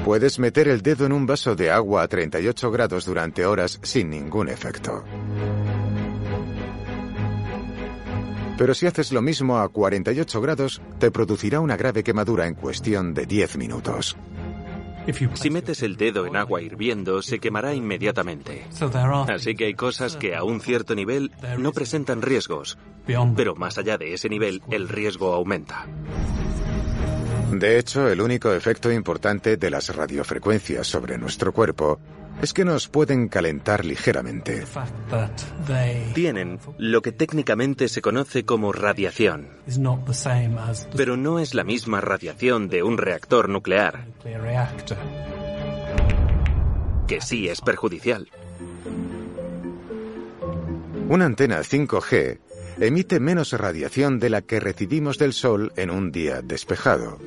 Puedes 0.06 0.40
meter 0.40 0.68
el 0.68 0.82
dedo 0.82 1.06
en 1.06 1.12
un 1.12 1.28
vaso 1.28 1.56
de 1.56 1.70
agua 1.70 2.02
a 2.02 2.08
38 2.08 2.72
grados 2.72 3.06
durante 3.06 3.46
horas 3.46 3.80
sin 3.84 4.10
ningún 4.10 4.50
efecto. 4.50 5.04
Pero 8.58 8.74
si 8.74 8.88
haces 8.88 9.12
lo 9.12 9.22
mismo 9.22 9.60
a 9.60 9.70
48 9.70 10.42
grados, 10.42 10.82
te 11.00 11.12
producirá 11.12 11.60
una 11.60 11.78
grave 11.78 12.04
quemadura 12.04 12.48
en 12.48 12.56
cuestión 12.56 13.14
de 13.14 13.28
10 13.28 13.58
minutos. 13.58 14.18
Si 15.34 15.50
metes 15.50 15.82
el 15.84 15.98
dedo 15.98 16.26
en 16.26 16.36
agua 16.36 16.62
hirviendo, 16.62 17.22
se 17.22 17.40
quemará 17.40 17.74
inmediatamente. 17.74 18.66
Así 19.28 19.56
que 19.56 19.66
hay 19.66 19.74
cosas 19.74 20.16
que 20.16 20.36
a 20.36 20.44
un 20.44 20.62
cierto 20.62 20.96
nivel 20.96 21.32
no 21.58 21.72
presentan 21.72 22.22
riesgos, 22.22 22.78
pero 23.36 23.56
más 23.56 23.78
allá 23.78 23.98
de 23.98 24.14
ese 24.14 24.30
nivel 24.30 24.62
el 24.70 24.90
riesgo 24.90 25.34
aumenta. 25.34 25.88
De 27.52 27.78
hecho, 27.78 28.10
el 28.10 28.22
único 28.22 28.54
efecto 28.54 28.92
importante 28.92 29.58
de 29.58 29.70
las 29.70 29.94
radiofrecuencias 29.94 30.88
sobre 30.88 31.18
nuestro 31.18 31.52
cuerpo 31.52 32.00
es 32.42 32.54
que 32.54 32.64
nos 32.64 32.88
pueden 32.88 33.28
calentar 33.28 33.84
ligeramente. 33.84 34.64
Tienen 36.14 36.60
lo 36.78 37.02
que 37.02 37.12
técnicamente 37.12 37.90
se 37.90 38.02
conoce 38.02 38.46
como 38.46 38.72
radiación, 38.72 39.50
pero 40.96 41.18
no 41.18 41.40
es 41.40 41.54
la 41.54 41.64
misma 41.64 42.00
radiación 42.00 42.70
de 42.70 42.84
un 42.84 42.98
reactor 42.98 43.50
nuclear, 43.50 44.08
que 47.08 47.22
sí 47.22 47.50
es 47.50 47.60
perjudicial. 47.60 48.30
Una 51.10 51.26
antena 51.26 51.60
5G 51.60 52.40
emite 52.82 53.20
menos 53.20 53.54
radiación 53.54 54.20
de 54.20 54.30
la 54.30 54.42
que 54.42 54.60
recibimos 54.60 55.18
del 55.18 55.34
Sol 55.34 55.72
en 55.76 55.92
un 55.92 56.12
día 56.12 56.42
despejado. 56.42 57.20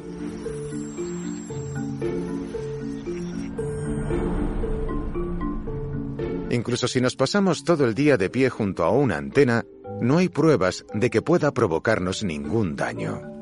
Incluso 6.51 6.87
si 6.87 7.01
nos 7.01 7.17
pasamos 7.17 7.65
todo 7.65 7.85
el 7.85 7.95
día 7.95 8.17
de 8.17 8.31
pie 8.31 8.49
junto 8.49 8.85
a 8.85 8.91
una 8.91 9.17
antena, 9.17 9.65
no 10.01 10.19
hay 10.19 10.29
pruebas 10.29 10.85
de 10.93 11.11
que 11.11 11.23
pueda 11.23 11.53
provocarnos 11.53 12.23
ningún 12.23 12.77
daño. 12.77 13.34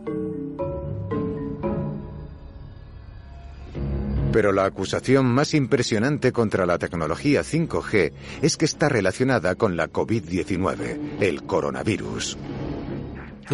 Pero 4.33 4.53
la 4.53 4.65
acusación 4.65 5.27
más 5.27 5.53
impresionante 5.53 6.33
contra 6.33 6.65
la 6.65 6.79
tecnología 6.79 7.43
5G 7.43 8.13
es 8.41 8.57
que 8.57 8.65
está 8.65 8.89
relacionada 8.89 9.57
con 9.57 9.77
la 9.77 9.91
COVID-19, 9.91 11.21
el 11.21 11.43
coronavirus. 11.45 12.39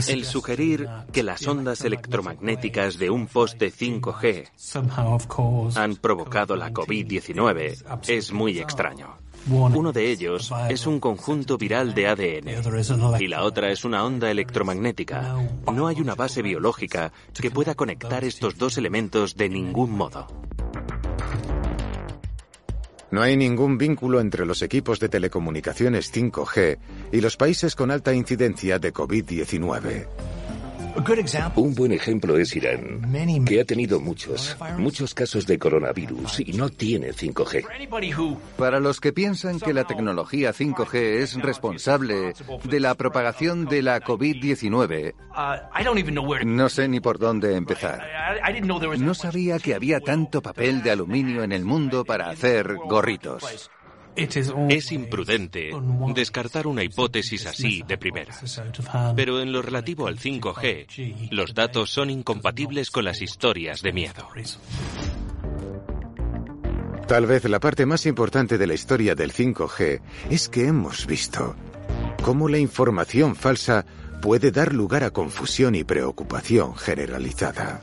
El 0.06 0.24
sugerir 0.24 0.88
que 1.12 1.24
las 1.24 1.44
ondas 1.48 1.80
electromagnéticas 1.80 2.98
de 2.98 3.10
un 3.10 3.26
poste 3.26 3.72
5G 3.72 5.76
han 5.76 5.96
provocado 5.96 6.54
la 6.54 6.70
COVID-19 6.70 8.00
es 8.06 8.32
muy 8.32 8.60
extraño. 8.60 9.18
Uno 9.50 9.92
de 9.92 10.10
ellos 10.10 10.52
es 10.68 10.86
un 10.86 11.00
conjunto 11.00 11.58
viral 11.58 11.94
de 11.94 12.06
ADN 12.06 13.20
y 13.20 13.28
la 13.28 13.44
otra 13.44 13.70
es 13.70 13.84
una 13.84 14.04
onda 14.04 14.30
electromagnética. 14.30 15.36
No 15.72 15.88
hay 15.88 16.00
una 16.00 16.14
base 16.14 16.42
biológica 16.42 17.12
que 17.34 17.50
pueda 17.50 17.74
conectar 17.74 18.24
estos 18.24 18.58
dos 18.58 18.76
elementos 18.78 19.36
de 19.36 19.48
ningún 19.48 19.92
modo. 19.92 20.26
No 23.10 23.22
hay 23.22 23.36
ningún 23.36 23.78
vínculo 23.78 24.20
entre 24.20 24.44
los 24.44 24.62
equipos 24.62 25.00
de 25.00 25.08
telecomunicaciones 25.08 26.12
5G 26.12 26.78
y 27.12 27.20
los 27.20 27.36
países 27.36 27.74
con 27.74 27.90
alta 27.90 28.12
incidencia 28.12 28.78
de 28.78 28.92
COVID-19. 28.92 30.37
Un 31.54 31.74
buen 31.74 31.92
ejemplo 31.92 32.36
es 32.38 32.54
Irán, 32.56 33.44
que 33.44 33.60
ha 33.60 33.64
tenido 33.64 34.00
muchos, 34.00 34.56
muchos 34.78 35.14
casos 35.14 35.46
de 35.46 35.58
coronavirus 35.58 36.40
y 36.40 36.52
no 36.52 36.68
tiene 36.68 37.12
5G. 37.12 38.38
Para 38.56 38.80
los 38.80 39.00
que 39.00 39.12
piensan 39.12 39.60
que 39.60 39.72
la 39.72 39.84
tecnología 39.84 40.52
5G 40.52 40.94
es 40.94 41.34
responsable 41.34 42.34
de 42.64 42.80
la 42.80 42.94
propagación 42.94 43.66
de 43.66 43.82
la 43.82 44.00
COVID-19, 44.00 45.14
no 46.44 46.68
sé 46.68 46.88
ni 46.88 47.00
por 47.00 47.18
dónde 47.18 47.54
empezar. 47.56 48.02
No 48.98 49.14
sabía 49.14 49.58
que 49.58 49.74
había 49.74 50.00
tanto 50.00 50.42
papel 50.42 50.82
de 50.82 50.90
aluminio 50.90 51.42
en 51.42 51.52
el 51.52 51.64
mundo 51.64 52.04
para 52.04 52.30
hacer 52.30 52.74
gorritos. 52.88 53.70
Es 54.68 54.92
imprudente 54.92 55.70
descartar 56.14 56.66
una 56.66 56.82
hipótesis 56.82 57.46
así 57.46 57.82
de 57.86 57.96
primera. 57.96 58.34
Pero 59.14 59.40
en 59.40 59.52
lo 59.52 59.62
relativo 59.62 60.08
al 60.08 60.18
5G, 60.18 61.30
los 61.30 61.54
datos 61.54 61.90
son 61.90 62.10
incompatibles 62.10 62.90
con 62.90 63.04
las 63.04 63.22
historias 63.22 63.80
de 63.80 63.92
miedo. 63.92 64.28
Tal 67.06 67.26
vez 67.26 67.44
la 67.44 67.60
parte 67.60 67.86
más 67.86 68.04
importante 68.06 68.58
de 68.58 68.66
la 68.66 68.74
historia 68.74 69.14
del 69.14 69.32
5G 69.32 70.00
es 70.30 70.48
que 70.48 70.66
hemos 70.66 71.06
visto 71.06 71.56
cómo 72.22 72.48
la 72.48 72.58
información 72.58 73.36
falsa 73.36 73.86
puede 74.20 74.50
dar 74.50 74.74
lugar 74.74 75.04
a 75.04 75.10
confusión 75.10 75.74
y 75.74 75.84
preocupación 75.84 76.74
generalizada. 76.74 77.82